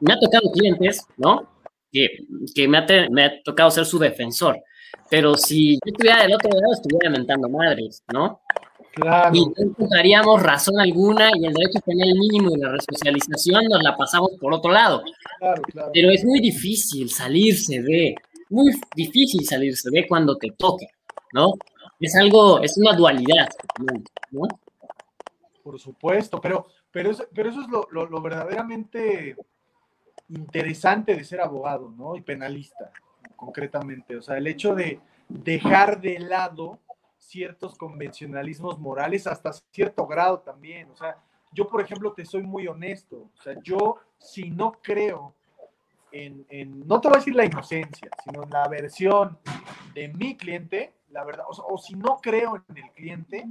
[0.00, 1.51] me ha tocado clientes, ¿no?
[1.92, 4.62] Que, me, ha me, ha tocado ser su defensor.
[5.10, 8.40] Pero si yo estuviera del otro lado, estuviera mentando madres, ¿no?
[8.94, 9.34] Claro.
[9.34, 13.96] Y no encontraríamos razón alguna y el derecho penal mínimo y la resocialización nos la
[13.96, 15.02] pasamos por otro lado.
[15.38, 15.90] Claro, claro.
[15.94, 18.14] Pero es muy difícil salirse de,
[18.50, 20.86] muy difícil salirse de cuando te toca,
[21.32, 21.54] ¿no?
[22.00, 23.48] Es algo, es una dualidad,
[24.30, 24.48] ¿no?
[25.62, 29.36] Por supuesto, pero, pero, eso, pero eso es lo, lo, lo verdaderamente
[30.34, 32.16] interesante de ser abogado, ¿no?
[32.16, 32.90] Y penalista,
[33.36, 34.16] concretamente.
[34.16, 36.78] O sea, el hecho de dejar de lado
[37.18, 40.90] ciertos convencionalismos morales hasta cierto grado también.
[40.90, 41.16] O sea,
[41.52, 43.30] yo, por ejemplo, te soy muy honesto.
[43.38, 45.34] O sea, yo, si no creo
[46.10, 49.38] en, no te voy a decir la inocencia, sino en la versión
[49.94, 53.46] de mi cliente, la verdad, o si no creo en el cliente,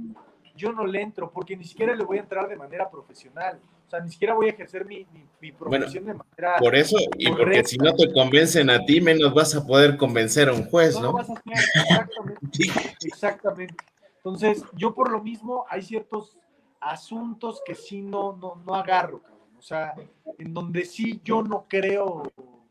[0.56, 3.60] yo no le entro porque ni siquiera le voy a entrar de manera profesional.
[3.86, 5.06] O sea, ni siquiera voy a ejercer mi,
[5.40, 6.56] mi, profesión de manera.
[6.58, 10.48] Por eso, y porque si no te convencen a ti, menos vas a poder convencer
[10.48, 11.12] a un juez, ¿no?
[11.12, 12.70] vas a hacer, exactamente,
[13.02, 13.74] exactamente.
[14.16, 16.38] Entonces, yo por lo mismo, hay ciertos
[16.80, 19.48] asuntos que sí no, no, no agarro, cabrón.
[19.58, 19.94] O sea,
[20.38, 22.22] en donde sí yo no creo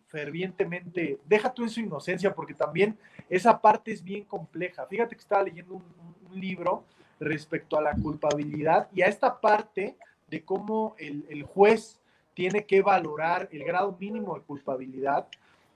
[0.07, 2.97] fervientemente, deja tú en su inocencia, porque también
[3.29, 4.85] esa parte es bien compleja.
[4.85, 5.83] Fíjate que estaba leyendo un,
[6.29, 6.83] un libro
[7.21, 9.95] respecto a la culpabilidad y a esta parte
[10.27, 11.99] de cómo el, juez
[12.33, 15.27] tiene que valorar el grado mínimo de culpabilidad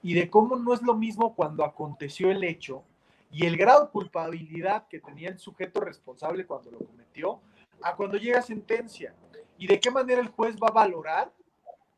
[0.01, 2.83] y de cómo no es lo mismo cuando aconteció el hecho
[3.31, 7.39] y el grado de culpabilidad que tenía el sujeto responsable cuando lo cometió
[7.81, 9.13] a cuando llega sentencia
[9.57, 11.31] y de qué manera el juez va a valorar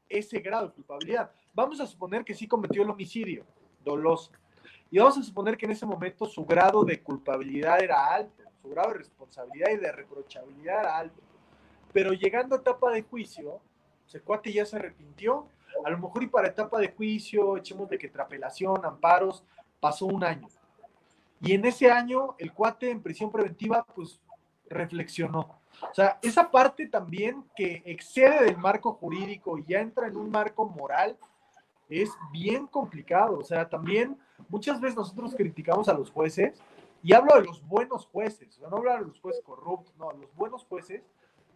[0.09, 1.31] ese grado de culpabilidad.
[1.53, 3.45] Vamos a suponer que sí cometió el homicidio
[3.85, 4.31] doloso
[4.91, 8.73] y vamos a suponer que en ese momento su grado de culpabilidad era alto su
[8.73, 11.21] grado de responsabilidad y de reprochabilidad era alto.
[11.93, 13.61] Pero llegando a etapa de juicio,
[14.13, 15.47] el cuate ya se arrepintió.
[15.85, 19.43] A lo mejor y para etapa de juicio, echemos de que trapelación, amparos,
[19.79, 20.47] pasó un año.
[21.41, 24.19] Y en ese año, el cuate en prisión preventiva, pues
[24.69, 25.59] reflexionó.
[25.81, 30.31] O sea, esa parte también que excede del marco jurídico y ya entra en un
[30.31, 31.17] marco moral,
[31.89, 33.37] es bien complicado.
[33.37, 34.17] O sea, también
[34.49, 36.59] muchas veces nosotros criticamos a los jueces,
[37.07, 40.65] y hablo de los buenos jueces, no hablo de los jueces corruptos, no, los buenos
[40.65, 41.03] jueces,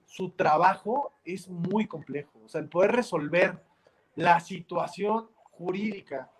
[0.06, 2.32] su trabajo es muy complejo.
[2.46, 3.62] O sea, el poder resolver
[4.16, 6.32] la situación jurídica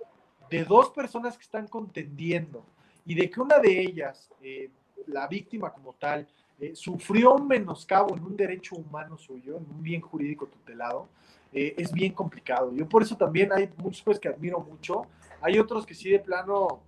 [0.50, 2.66] de dos personas que están contendiendo
[3.06, 4.72] y de que una de ellas, eh,
[5.08, 6.26] la víctima como tal,
[6.58, 11.10] eh, sufrió un menoscabo en un derecho humano suyo, en un bien jurídico tutelado,
[11.52, 12.72] eh, es bien complicado.
[12.74, 15.02] Yo por eso también hay muchos pues, que admiro mucho.
[15.42, 16.80] Hay otros que sí de plano,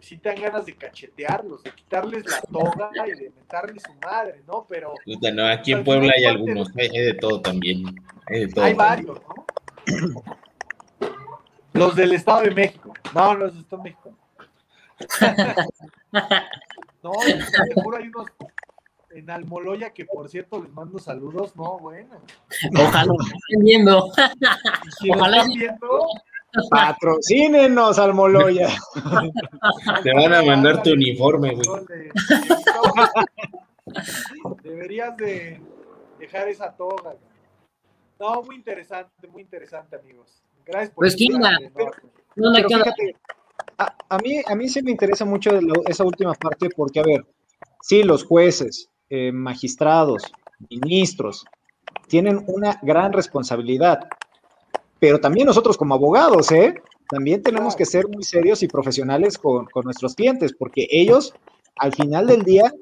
[0.00, 3.92] pues, sí te dan ganas de cachetearlos, de quitarles la toga y de meterles su
[4.02, 4.64] madre, ¿no?
[4.66, 4.94] Pero...
[5.34, 7.84] No, aquí en Puebla hay algunos, hay, de todo también.
[8.26, 9.44] Hay, de todo hay varios, ¿no?
[11.74, 12.94] Los del Estado de México.
[13.14, 14.16] No, los del Estado de México.
[17.02, 17.12] no,
[17.74, 18.26] seguro hay unos
[19.10, 21.54] en Almoloya que por cierto les mando saludos.
[21.56, 22.22] No, bueno.
[22.78, 24.10] Ojalá estén viendo.
[25.10, 26.08] Ojalá estén viendo.
[26.70, 28.68] Patrocínenos, Almoloya.
[30.02, 31.66] Te van a mandar tu uniforme, güey.
[34.62, 35.60] Deberías de
[36.18, 37.14] dejar esa toga.
[38.18, 40.42] No, muy interesante, muy interesante, amigos.
[40.66, 41.90] Gracias por Pues, ¿quién la- Pero,
[42.36, 42.84] No, ¿qué onda?
[42.84, 43.16] fíjate,
[43.78, 47.04] a, a mí, a mí sí me interesa mucho lo- esa última parte porque, a
[47.04, 47.24] ver,
[47.80, 50.30] sí, los jueces, eh, magistrados,
[50.68, 51.46] ministros,
[52.08, 54.00] tienen una gran responsabilidad,
[55.00, 56.74] pero también nosotros como abogados, ¿eh?
[57.08, 61.34] También tenemos que ser muy serios y profesionales con, con nuestros clientes, porque ellos,
[61.76, 62.72] al final del día,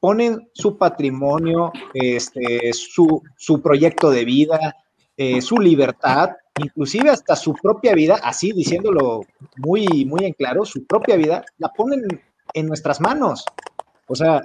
[0.00, 4.76] ponen su patrimonio, este, su, su proyecto de vida,
[5.16, 9.22] eh, su libertad, inclusive hasta su propia vida, así diciéndolo
[9.56, 12.02] muy, muy en claro, su propia vida, la ponen
[12.54, 13.44] en nuestras manos.
[14.06, 14.42] O sea,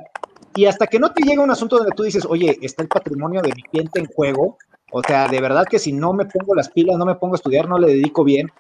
[0.56, 3.42] y hasta que no te llega un asunto donde tú dices, oye, está el patrimonio
[3.42, 4.58] de mi cliente en juego,
[4.96, 7.38] o sea, de verdad que si no me pongo las pilas, no me pongo a
[7.38, 8.52] estudiar, no le dedico bien,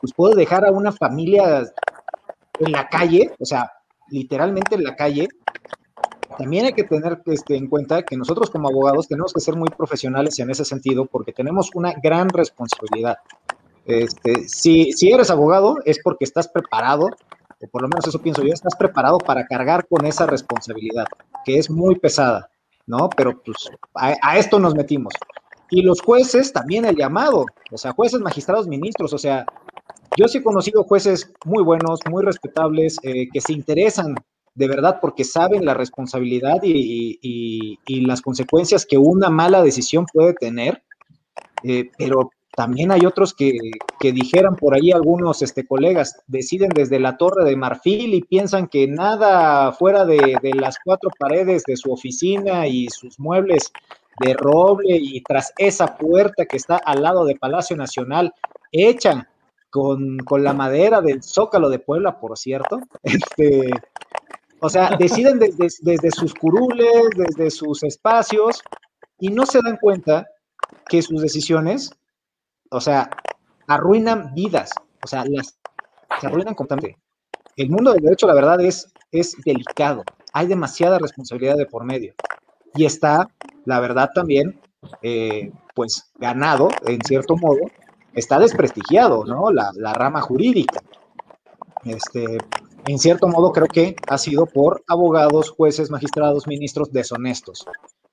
[0.00, 1.68] pues puedo dejar a una familia
[2.60, 3.72] en la calle, o sea,
[4.08, 5.26] literalmente en la calle.
[6.38, 9.68] También hay que tener este, en cuenta que nosotros como abogados tenemos que ser muy
[9.68, 13.18] profesionales en ese sentido porque tenemos una gran responsabilidad.
[13.84, 17.08] Este, si, si eres abogado es porque estás preparado,
[17.60, 21.06] o por lo menos eso pienso yo, estás preparado para cargar con esa responsabilidad,
[21.44, 22.48] que es muy pesada,
[22.86, 23.10] ¿no?
[23.10, 23.56] Pero pues
[23.96, 25.14] a, a esto nos metimos.
[25.70, 29.46] Y los jueces también el llamado, o sea, jueces, magistrados, ministros, o sea,
[30.16, 34.98] yo sí he conocido jueces muy buenos, muy respetables, eh, que se interesan de verdad
[35.00, 40.82] porque saben la responsabilidad y, y- y las consecuencias que una mala decisión puede tener,
[41.62, 43.52] eh, pero también hay otros que,
[44.00, 48.68] que dijeran por ahí algunos este, colegas, deciden desde la torre de marfil y piensan
[48.68, 53.74] que nada fuera de, de las cuatro paredes de su oficina y sus muebles
[54.18, 58.34] de roble y tras esa puerta que está al lado de Palacio Nacional,
[58.72, 59.28] hecha
[59.70, 63.70] con, con la madera del Zócalo de Puebla, por cierto, este,
[64.60, 68.62] o sea, deciden desde, desde sus curules, desde sus espacios,
[69.18, 70.26] y no se dan cuenta
[70.88, 71.90] que sus decisiones,
[72.70, 73.10] o sea,
[73.66, 74.70] arruinan vidas,
[75.02, 75.58] o sea, las
[76.20, 76.98] se arruinan completamente.
[77.56, 80.02] El mundo del derecho, la verdad, es, es delicado.
[80.32, 82.14] Hay demasiada responsabilidad de por medio.
[82.74, 83.28] Y está,
[83.64, 84.60] la verdad, también,
[85.02, 87.60] eh, pues, ganado, en cierto modo,
[88.14, 89.50] está desprestigiado, ¿no?
[89.50, 90.80] La, la rama jurídica.
[91.84, 92.38] Este,
[92.86, 97.66] en cierto modo, creo que ha sido por abogados, jueces, magistrados, ministros deshonestos,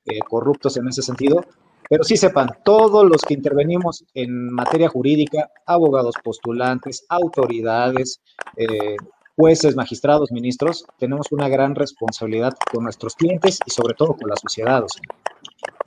[0.05, 1.43] eh, corruptos en ese sentido.
[1.89, 8.19] Pero sí sepan, todos los que intervenimos en materia jurídica, abogados postulantes, autoridades,
[8.57, 8.97] eh,
[9.37, 14.35] jueces, magistrados, ministros, tenemos una gran responsabilidad con nuestros clientes y sobre todo con la
[14.35, 14.83] sociedad.
[14.83, 15.03] o sea.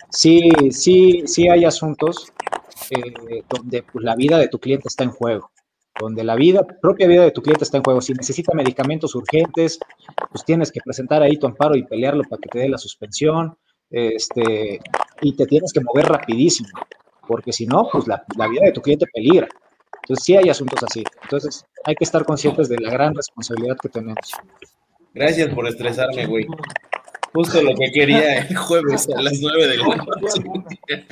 [0.08, 2.32] sí, sí, sí hay asuntos
[2.90, 5.50] eh, donde pues, la vida de tu cliente está en juego,
[6.00, 8.00] donde la vida, propia vida de tu cliente está en juego.
[8.00, 9.80] Si necesita medicamentos urgentes,
[10.30, 13.56] pues tienes que presentar ahí tu amparo y pelearlo para que te dé la suspensión,
[13.90, 14.80] este,
[15.22, 16.68] y te tienes que mover rapidísimo,
[17.26, 19.48] porque si no, pues la, la vida de tu cliente peligra.
[20.02, 21.04] Entonces sí hay asuntos así.
[21.22, 24.32] Entonces hay que estar conscientes de la gran responsabilidad que tenemos.
[25.14, 26.46] Gracias por estresarme, güey.
[27.32, 31.06] Justo lo que quería el jueves a las 9 de la noche.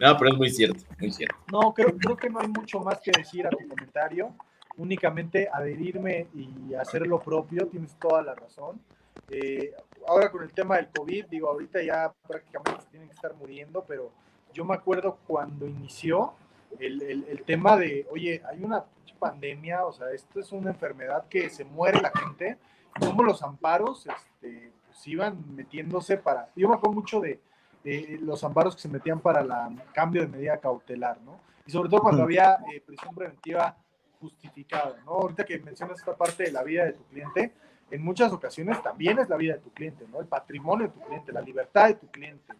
[0.00, 1.36] No, pero es muy cierto, muy cierto.
[1.52, 4.34] No, creo, creo que no hay mucho más que decir a tu comentario.
[4.76, 8.80] Únicamente adherirme y hacer lo propio, tienes toda la razón.
[9.28, 9.72] Eh,
[10.06, 13.84] ahora con el tema del COVID, digo, ahorita ya prácticamente se tienen que estar muriendo,
[13.86, 14.10] pero
[14.52, 16.34] yo me acuerdo cuando inició
[16.80, 18.84] el, el- el tema de, oye, hay una
[19.18, 22.58] pandemia, o sea, esto es una enfermedad que se muere la gente
[22.98, 26.50] cómo los amparos este, pues, iban metiéndose para.
[26.56, 27.40] Yo me acuerdo mucho de,
[27.84, 29.48] de los amparos que se metían para el
[29.92, 31.38] cambio de medida cautelar, ¿no?
[31.64, 33.76] Y sobre todo cuando había eh, prisión preventiva
[34.20, 35.12] justificada, ¿no?
[35.12, 37.52] Ahorita que mencionas esta parte de la vida de tu cliente,
[37.90, 40.20] en muchas ocasiones también es la vida de tu cliente, ¿no?
[40.20, 42.52] El patrimonio de tu cliente, la libertad de tu cliente.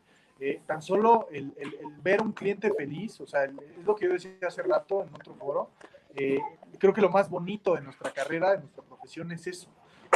[0.45, 1.73] Eh, tan solo el, el,
[2.03, 3.53] ver un cliente feliz, o sea, es
[3.87, 5.71] lo que yo decía hace rato en otro foro,
[6.17, 6.41] eh,
[6.81, 9.69] creo que lo más bonito de nuestra carrera, de nuestra profesión es eso,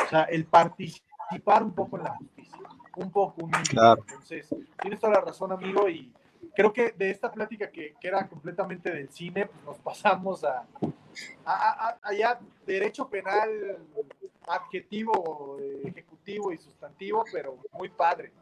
[0.05, 2.59] o sea, el participar un poco en la justicia,
[2.97, 4.03] un poco, un claro.
[4.09, 4.53] Entonces,
[4.83, 6.13] tienes toda la razón, amigo, y
[6.57, 10.67] creo que de esta plática que, que era completamente del cine, pues nos pasamos a,
[11.45, 13.79] a, allá derecho penal
[14.49, 18.33] adjetivo, ejecutivo y sustantivo, pero muy padre.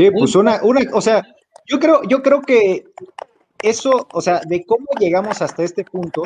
[0.00, 1.22] Sí, pues una, una, o sea,
[1.66, 2.84] yo creo, yo creo que
[3.62, 6.22] eso, o sea, de cómo llegamos hasta este punto,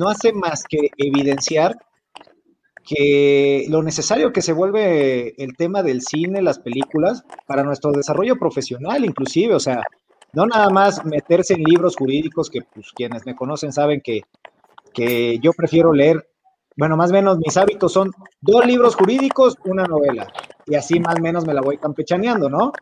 [0.00, 1.78] no hace más que evidenciar
[2.84, 8.40] que lo necesario que se vuelve el tema del cine, las películas, para nuestro desarrollo
[8.40, 9.84] profesional, inclusive, o sea,
[10.32, 14.22] no nada más meterse en libros jurídicos, que pues quienes me conocen saben que,
[14.92, 16.28] que yo prefiero leer,
[16.76, 20.26] bueno, más o menos mis hábitos son dos libros jurídicos, una novela,
[20.66, 22.72] y así más o menos me la voy campechaneando, ¿no?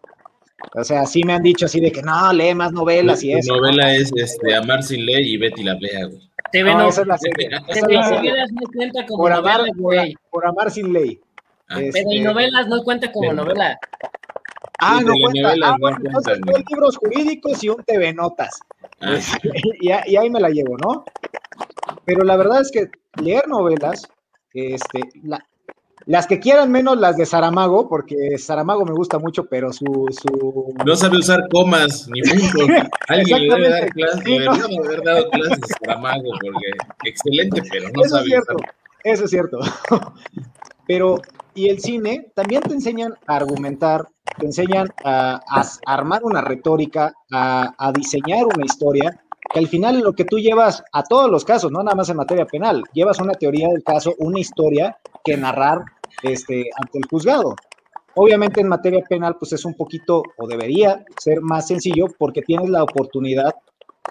[0.74, 3.54] O sea, sí me han dicho así de que no, lee más novelas y eso.
[3.54, 6.30] novela es este, Amar sin ley y Betty la Vea, güey.
[6.52, 7.48] TV no, esa es la serie.
[7.68, 8.30] Esa TV es la serie.
[8.30, 10.16] novelas no cuenta como Por amar, novela, por, güey.
[10.30, 11.20] por amar sin ley.
[11.68, 13.78] Ah, Pero y Este, novelas no cuenta como novela.
[14.78, 15.50] Ah, Sí, no cuenta.
[15.50, 18.58] Ah, no bueno, entonces dos libros jurídicos y un TV Notas.
[19.00, 21.04] Ah, Este, y ahí me la llevo, ¿no?
[22.04, 22.88] Pero la verdad es que
[23.22, 24.06] leer novelas,
[24.52, 25.44] este, la-
[26.06, 30.74] las que quieran menos las de Saramago, porque Saramago me gusta mucho, pero su, su
[30.84, 32.68] No sabe usar comas ni puntos.
[33.08, 34.52] Alguien le debe dar clases, Sí, no.
[34.54, 38.74] debe haber dado clases a Saramago, porque excelente, pero no eso es sabe cierto, usar.
[39.04, 39.58] eso es cierto.
[40.86, 41.16] Pero,
[41.54, 44.06] y el cine también te enseñan a argumentar,
[44.38, 50.00] te enseñan a, a armar una retórica, a, a diseñar una historia, que al final
[50.00, 53.20] lo que tú llevas a todos los casos, no nada más en materia penal, llevas
[53.20, 55.84] una teoría del caso, una historia que narrar
[56.22, 57.54] este, ante el juzgado.
[58.16, 62.70] Obviamente en materia penal, pues es un poquito, o debería ser más sencillo, porque tienes
[62.70, 63.54] la oportunidad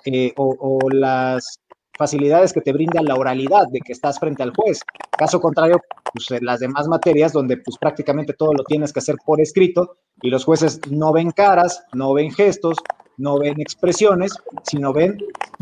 [0.06, 1.60] eh, o, las
[1.96, 4.82] facilidades que te brinda la oralidad de que estás frente al juez.
[5.12, 5.80] Caso contrario,
[6.12, 9.98] pues en las demás materias donde pues prácticamente todo lo tienes que hacer por escrito
[10.22, 12.78] y los jueces no ven caras, no ven gestos,
[13.18, 14.34] no ven expresiones,
[14.64, 15.18] sino ven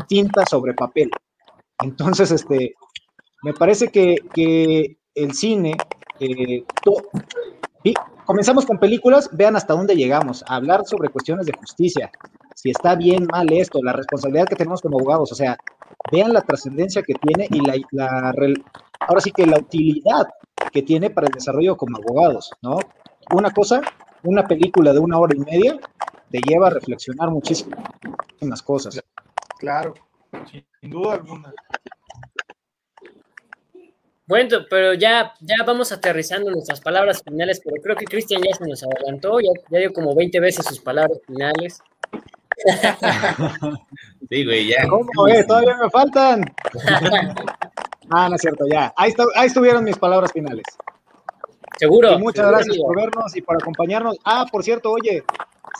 [0.08, 1.10] tinta sobre papel.
[1.82, 2.74] Entonces, este,
[3.42, 5.76] me parece que, que el cine,
[6.20, 6.64] eh,
[8.24, 12.10] comenzamos con películas, vean hasta dónde llegamos, a hablar sobre cuestiones de justicia,
[12.54, 15.56] si está bien, mal esto, la responsabilidad que tenemos como abogados, o sea,
[16.10, 18.34] vean la trascendencia que tiene y la, la
[19.00, 20.28] ahora sí que la utilidad
[20.72, 22.78] que tiene para el desarrollo como abogados, ¿no?
[23.34, 23.80] Una cosa,
[24.22, 25.78] una película de una hora y media
[26.32, 29.00] te lleva a reflexionar muchísimas cosas.
[29.58, 29.94] Claro,
[30.50, 31.52] sin duda alguna.
[34.26, 38.64] Bueno, pero ya, ya vamos aterrizando nuestras palabras finales, pero creo que Cristian ya se
[38.66, 41.80] nos adelantó, ya, ya dio como 20 veces sus palabras finales.
[44.30, 44.88] Sí, güey, ya.
[44.88, 45.44] ¿Cómo, eh?
[45.46, 46.42] Todavía me faltan.
[48.10, 48.90] ah, no es cierto, ya.
[48.96, 50.64] Ahí, está- ahí estuvieron mis palabras finales.
[51.76, 52.12] Seguro.
[52.12, 52.86] Y muchas seguro, gracias amigo.
[52.86, 54.16] por vernos y por acompañarnos.
[54.24, 55.22] Ah, por cierto, oye,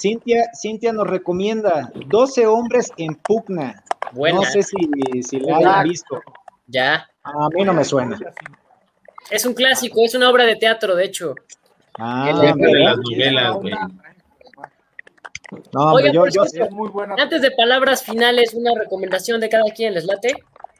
[0.00, 3.82] Cintia, Cintia nos recomienda 12 hombres en pugna.
[4.12, 4.76] Buena, No sé si,
[5.22, 6.20] si la hayan visto.
[6.66, 7.08] ya.
[7.24, 8.18] A mí no me suena.
[9.30, 11.34] Es un clásico, es una obra de teatro, de hecho.
[11.98, 13.74] Ah, de las novelas, güey.
[15.72, 17.14] No, yo, por yo, cierto, Es muy buena.
[17.18, 20.34] Antes de palabras finales, una recomendación de cada quien, ¿les late?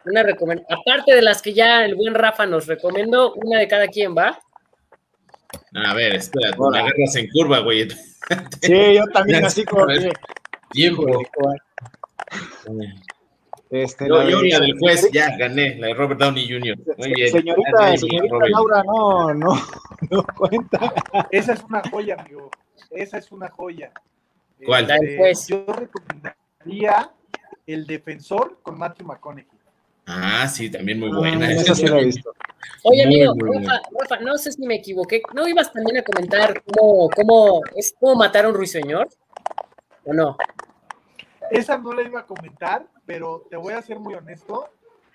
[0.07, 3.87] Una recomen- Aparte de las que ya el buen Rafa nos recomendó, una de cada
[3.89, 4.39] quien, ¿va?
[5.75, 6.21] A ver,
[6.59, 6.83] Hola.
[6.83, 7.89] me agarras en curva, güey.
[8.63, 10.13] sí, yo también así como que,
[10.71, 11.07] Tiempo.
[13.71, 16.77] este, Yo, la yo la del juez, ya gané, la de Robert Downey Jr.
[16.99, 17.31] Muy bien.
[17.33, 18.37] Señorita, bien, señorita.
[18.51, 19.55] Laura, no, no,
[20.11, 20.93] no cuenta.
[21.31, 22.51] Esa es una joya, amigo.
[22.91, 23.91] Esa es una joya.
[24.65, 24.91] ¿Cuál?
[24.91, 25.49] Este, pues.
[25.49, 27.11] Yo recomendaría
[27.67, 29.47] El Defensor con Matthew McConaughey.
[30.07, 31.51] Ah, sí, también muy Ah, buena.
[31.53, 32.33] esa sí la he visto.
[32.85, 35.23] Oye, Muy, amigo, muy Rafa, Rafa, no sé si me equivoqué.
[35.35, 39.09] ¿No ibas también a comentar cómo, cómo, es, cómo matar a un ruiseñor?
[40.05, 40.37] ¿O no?
[41.51, 44.69] Esa no la iba a comentar, pero te voy a ser muy honesto.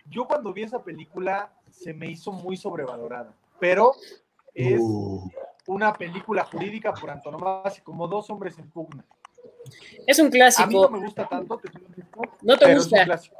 [0.09, 3.93] Yo cuando vi esa película se me hizo muy sobrevalorada, pero
[4.53, 5.29] es Uh,
[5.67, 9.03] una película jurídica por antonomasia, como dos hombres en pugna.
[10.05, 10.89] Es un A mí no clásico.
[10.89, 11.69] me gusta tanto, te
[12.41, 13.03] ¿No te pero es un gusta?
[13.05, 13.35] clásico.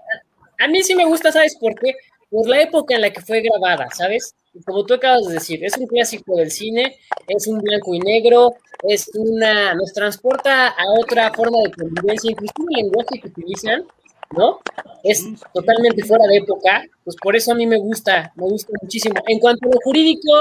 [0.59, 1.93] A mí sí me gusta, ¿sabes por qué?
[2.29, 4.35] Por la época en la que fue grabada, ¿sabes?
[4.65, 6.97] como tú acabas de decir, es un clásico del cine,
[7.27, 12.65] es un blanco y negro, es una, nos transporta a otra forma de convivencia, inclusive
[12.69, 13.85] el lenguaje que utilizan,
[14.31, 14.59] ¿no?
[15.03, 19.15] Es totalmente fuera de época, pues por eso a mí me gusta, me gusta muchísimo.
[19.27, 20.31] En cuanto a lo jurídico,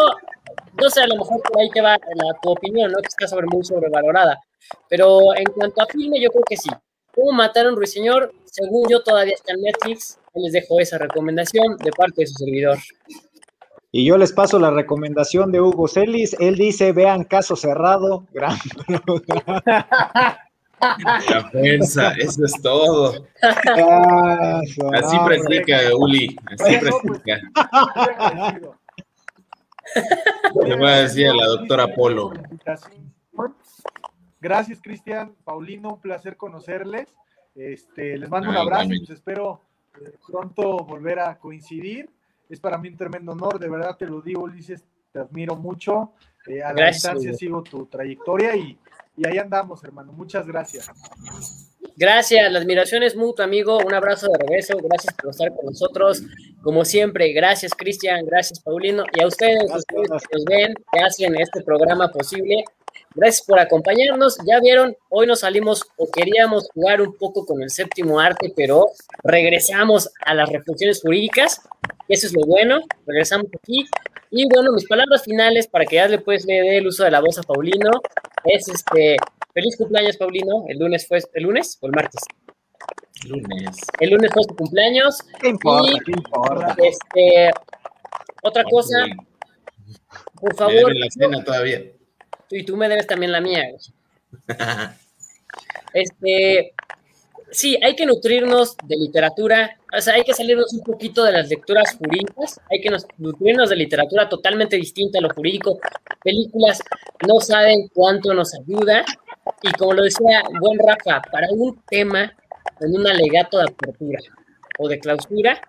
[0.81, 2.99] no sé, a lo mejor por ahí te va la, tu opinión, ¿no?
[2.99, 4.41] Que está sobre, muy sobrevalorada,
[4.89, 6.71] pero en cuanto a filme, yo creo que sí.
[7.15, 8.33] ¿Cómo matar a un ruiseñor?
[8.45, 10.19] Según yo, todavía está en Netflix.
[10.37, 12.79] Les dejo esa recomendación de parte de su servidor.
[13.91, 16.37] Y yo les paso la recomendación de Hugo Celis.
[16.39, 18.57] Él dice, vean Caso Cerrado, gran
[20.79, 23.27] La fuerza, eso es todo.
[24.93, 27.41] así practica, Uli, así practica.
[30.67, 32.33] Le voy a decir a la doctora Polo.
[34.41, 37.09] Gracias, Cristian, Paulino, un placer conocerles.
[37.55, 39.63] Este, les mando un abrazo y pues espero
[40.27, 42.10] pronto volver a coincidir.
[42.48, 46.12] Es para mí un tremendo honor, de verdad te lo digo, Ulises, te admiro mucho.
[46.47, 48.78] Eh, a la distancia sigo tu trayectoria y,
[49.16, 50.12] y ahí andamos, hermano.
[50.12, 50.89] Muchas gracias.
[51.98, 53.78] Gracias, la admiración es mutua, amigo.
[53.78, 54.77] Un abrazo de regreso.
[54.77, 56.23] Gracias por estar con nosotros.
[56.62, 58.27] Como siempre, gracias, Cristian.
[58.27, 59.05] Gracias, Paulino.
[59.14, 62.64] Y a ustedes, ustedes que nos ven, que hacen este programa posible.
[63.16, 64.36] Gracias por acompañarnos.
[64.47, 68.88] Ya vieron, hoy nos salimos o queríamos jugar un poco con el séptimo arte, pero
[69.24, 71.62] regresamos a las reflexiones jurídicas.
[72.09, 72.80] Eso es lo bueno.
[73.06, 73.86] Regresamos aquí.
[74.30, 77.20] Y bueno, mis palabras finales para que ya le puedes leer el uso de la
[77.20, 77.90] voz a Paulino
[78.44, 79.16] es este
[79.55, 80.66] feliz cumpleaños, Paulino.
[80.68, 82.20] El lunes fue el lunes o el martes.
[83.26, 83.78] Lunes.
[83.98, 85.22] El lunes fue tu cumpleaños.
[85.40, 85.98] ¿Qué importa?
[86.05, 86.76] ¿Qué importa?
[86.84, 87.51] Este,
[88.43, 89.06] otra cosa,
[90.38, 90.94] por favor.
[90.94, 91.95] la cena todavía
[92.51, 93.64] y tú me debes también la mía.
[95.93, 96.74] Este,
[97.51, 101.48] sí, hay que nutrirnos de literatura, o sea, hay que salirnos un poquito de las
[101.48, 105.78] lecturas jurídicas, hay que nutrirnos de literatura totalmente distinta a lo jurídico.
[106.23, 106.81] Películas
[107.27, 109.06] no saben cuánto nos ayuda
[109.62, 112.31] y como lo decía buen Rafa, para un tema
[112.81, 114.18] en un alegato de apertura
[114.78, 115.60] o de clausura,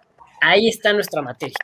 [0.42, 1.56] ahí está nuestra materia.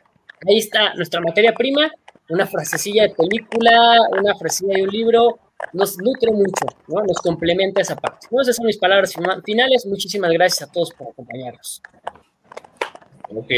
[0.48, 1.90] Ahí está nuestra materia prima
[2.28, 5.38] una frasecilla de película, una frasecilla de un libro,
[5.72, 7.02] nos nutre mucho, ¿no?
[7.02, 8.26] Nos complementa esa parte.
[8.40, 9.14] esas son mis palabras
[9.44, 9.86] finales.
[9.86, 11.82] Muchísimas gracias a todos por acompañarnos.
[13.28, 13.50] Ok.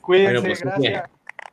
[0.00, 1.10] Cuídense, pues, gracias.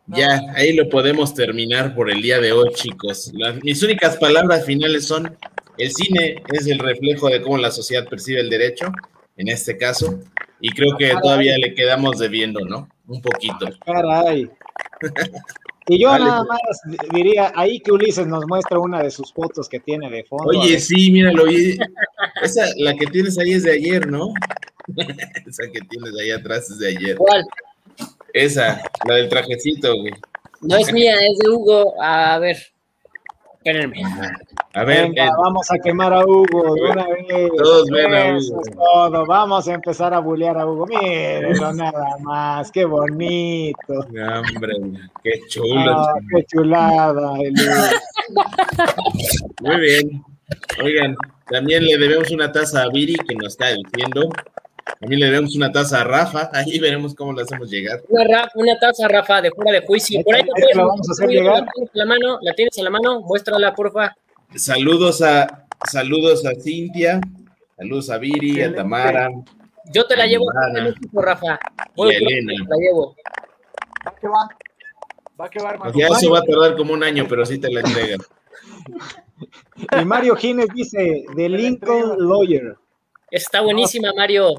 [0.08, 3.32] Ya, ahí lo podemos terminar por el día de hoy, chicos.
[3.64, 5.38] mis únicas palabras finales son,
[5.78, 8.92] el cine es el reflejo de cómo la sociedad percibe el derecho,
[9.38, 10.20] en este caso,
[10.60, 12.90] y creo que todavía le quedamos debiendo, ¿no?
[13.08, 13.68] Un poquito.
[13.86, 14.50] Caray.
[15.88, 16.80] Y yo nada pues.
[16.86, 20.50] más diría, ahí que Ulises nos muestra una de sus fotos que tiene de fondo.
[20.50, 21.46] Oye, sí, míralo.
[22.42, 24.34] Esa, la que tienes ahí es de ayer, ¿no?
[25.48, 27.18] Esa que tienes ahí atrás es de ayer.
[27.18, 27.46] ¿Cuál?
[28.34, 30.14] Esa, la del trajecito, güey.
[30.62, 31.96] No es mía, es de Hugo.
[32.02, 32.58] A ver,
[33.64, 34.02] espérenme.
[34.74, 37.52] A ver, vamos a quemar a Hugo de una vez.
[37.58, 38.62] Todos ven a Hugo.
[38.74, 39.26] todo.
[39.26, 40.88] Vamos a empezar a bullear a Hugo.
[40.88, 44.00] Mírenlo nada más, qué bonito.
[44.00, 44.74] Hombre,
[45.24, 45.92] qué chulo.
[45.92, 47.34] Ah, qué chulada.
[49.62, 50.24] Muy bien.
[50.84, 51.16] Oigan,
[51.50, 54.30] también le debemos una taza a Viri que nos está diciendo.
[55.00, 56.50] También le debemos una taza a Rafa.
[56.54, 58.02] Ahí veremos cómo le hacemos llegar.
[58.10, 60.22] Una, una taza, Rafa, de fuera de juicio.
[60.24, 60.44] Por ahí
[60.76, 61.66] la vamos a hacer llegar.
[61.94, 64.16] La, mano, la tienes en la mano, muéstrala, porfa.
[64.56, 67.22] Saludos a, saludos a Cintia,
[67.78, 69.30] saludos a Viri, a Tamara.
[69.92, 70.46] Yo te la llevo,
[71.14, 71.60] Rafa.
[71.96, 72.54] y a Elena.
[72.70, 73.16] La llevo.
[74.06, 74.50] Va que va.
[75.40, 75.94] Va que va, hermano.
[75.96, 78.20] Ya eso va a tardar como un año, pero sí te la entregan.
[80.00, 82.76] y Mario Gines dice, The Lincoln Lawyer.
[83.32, 84.56] Está buenísima, Mario.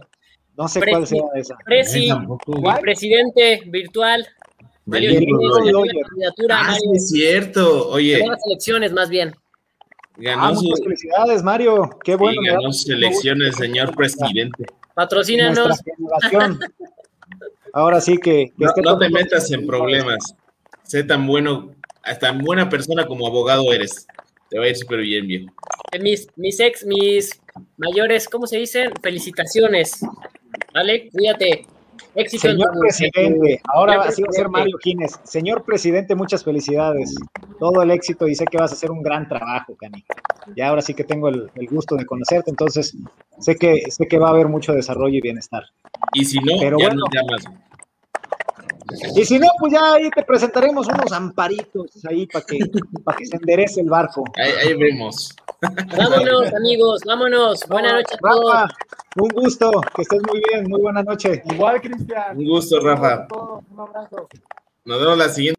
[0.57, 1.57] No sé cuál sea esa.
[1.65, 2.09] Presi,
[2.81, 4.27] presidente virtual.
[4.85, 5.39] Mario Gines,
[6.51, 7.91] ah, es cierto.
[7.91, 8.27] Oye.
[8.27, 9.33] Las elecciones, más bien.
[10.17, 11.91] Ganó ah, muchas felicidades, Mario.
[12.05, 12.41] Qué bueno.
[12.41, 14.65] Sí, ganó sus elecciones, señor presidente.
[14.95, 15.81] Patrocínanos.
[17.73, 18.53] Ahora sí que.
[18.57, 20.35] no, te metas en problemas.
[20.83, 21.75] Sé tan bueno,
[22.21, 24.07] tan buena persona como abogado eres.
[24.51, 25.47] Te va a ir súper bien, viejo.
[25.93, 27.41] Eh, mis, mis ex, mis
[27.77, 28.91] mayores, ¿cómo se dicen?
[29.03, 30.01] Felicitaciones.
[30.75, 31.11] ¿Vale?
[31.11, 31.67] Cuídate.
[32.15, 35.19] Éxito Señor presidente, ahora va a ser Mario Gines.
[35.25, 37.15] Señor presidente, muchas felicidades.
[37.59, 40.05] Todo el éxito y sé que vas a hacer un gran trabajo, Cani.
[40.57, 42.95] Ya ahora sí que tengo el, gusto de conocerte, entonces
[43.39, 45.65] sé que, sé que va a haber mucho desarrollo y bienestar.
[46.13, 47.45] Y si no, ya nos llamas.
[49.15, 52.59] Y si no, pues ya ahí te presentaremos unos amparitos ahí para que,
[53.05, 54.25] para que se enderece el barco.
[54.37, 55.35] Ahí, vemos.
[55.97, 57.61] Vámonos, amigos, vámonos.
[57.69, 58.53] Buenas noches a todos.
[58.53, 58.75] Rafa,
[59.17, 61.43] un gusto, que estés muy bien, muy buena noche.
[61.53, 62.37] Igual, Cristian.
[62.37, 63.27] Un gusto, Rafa.
[63.71, 64.29] Un abrazo.
[64.85, 65.51] Nos vemos la siguiente.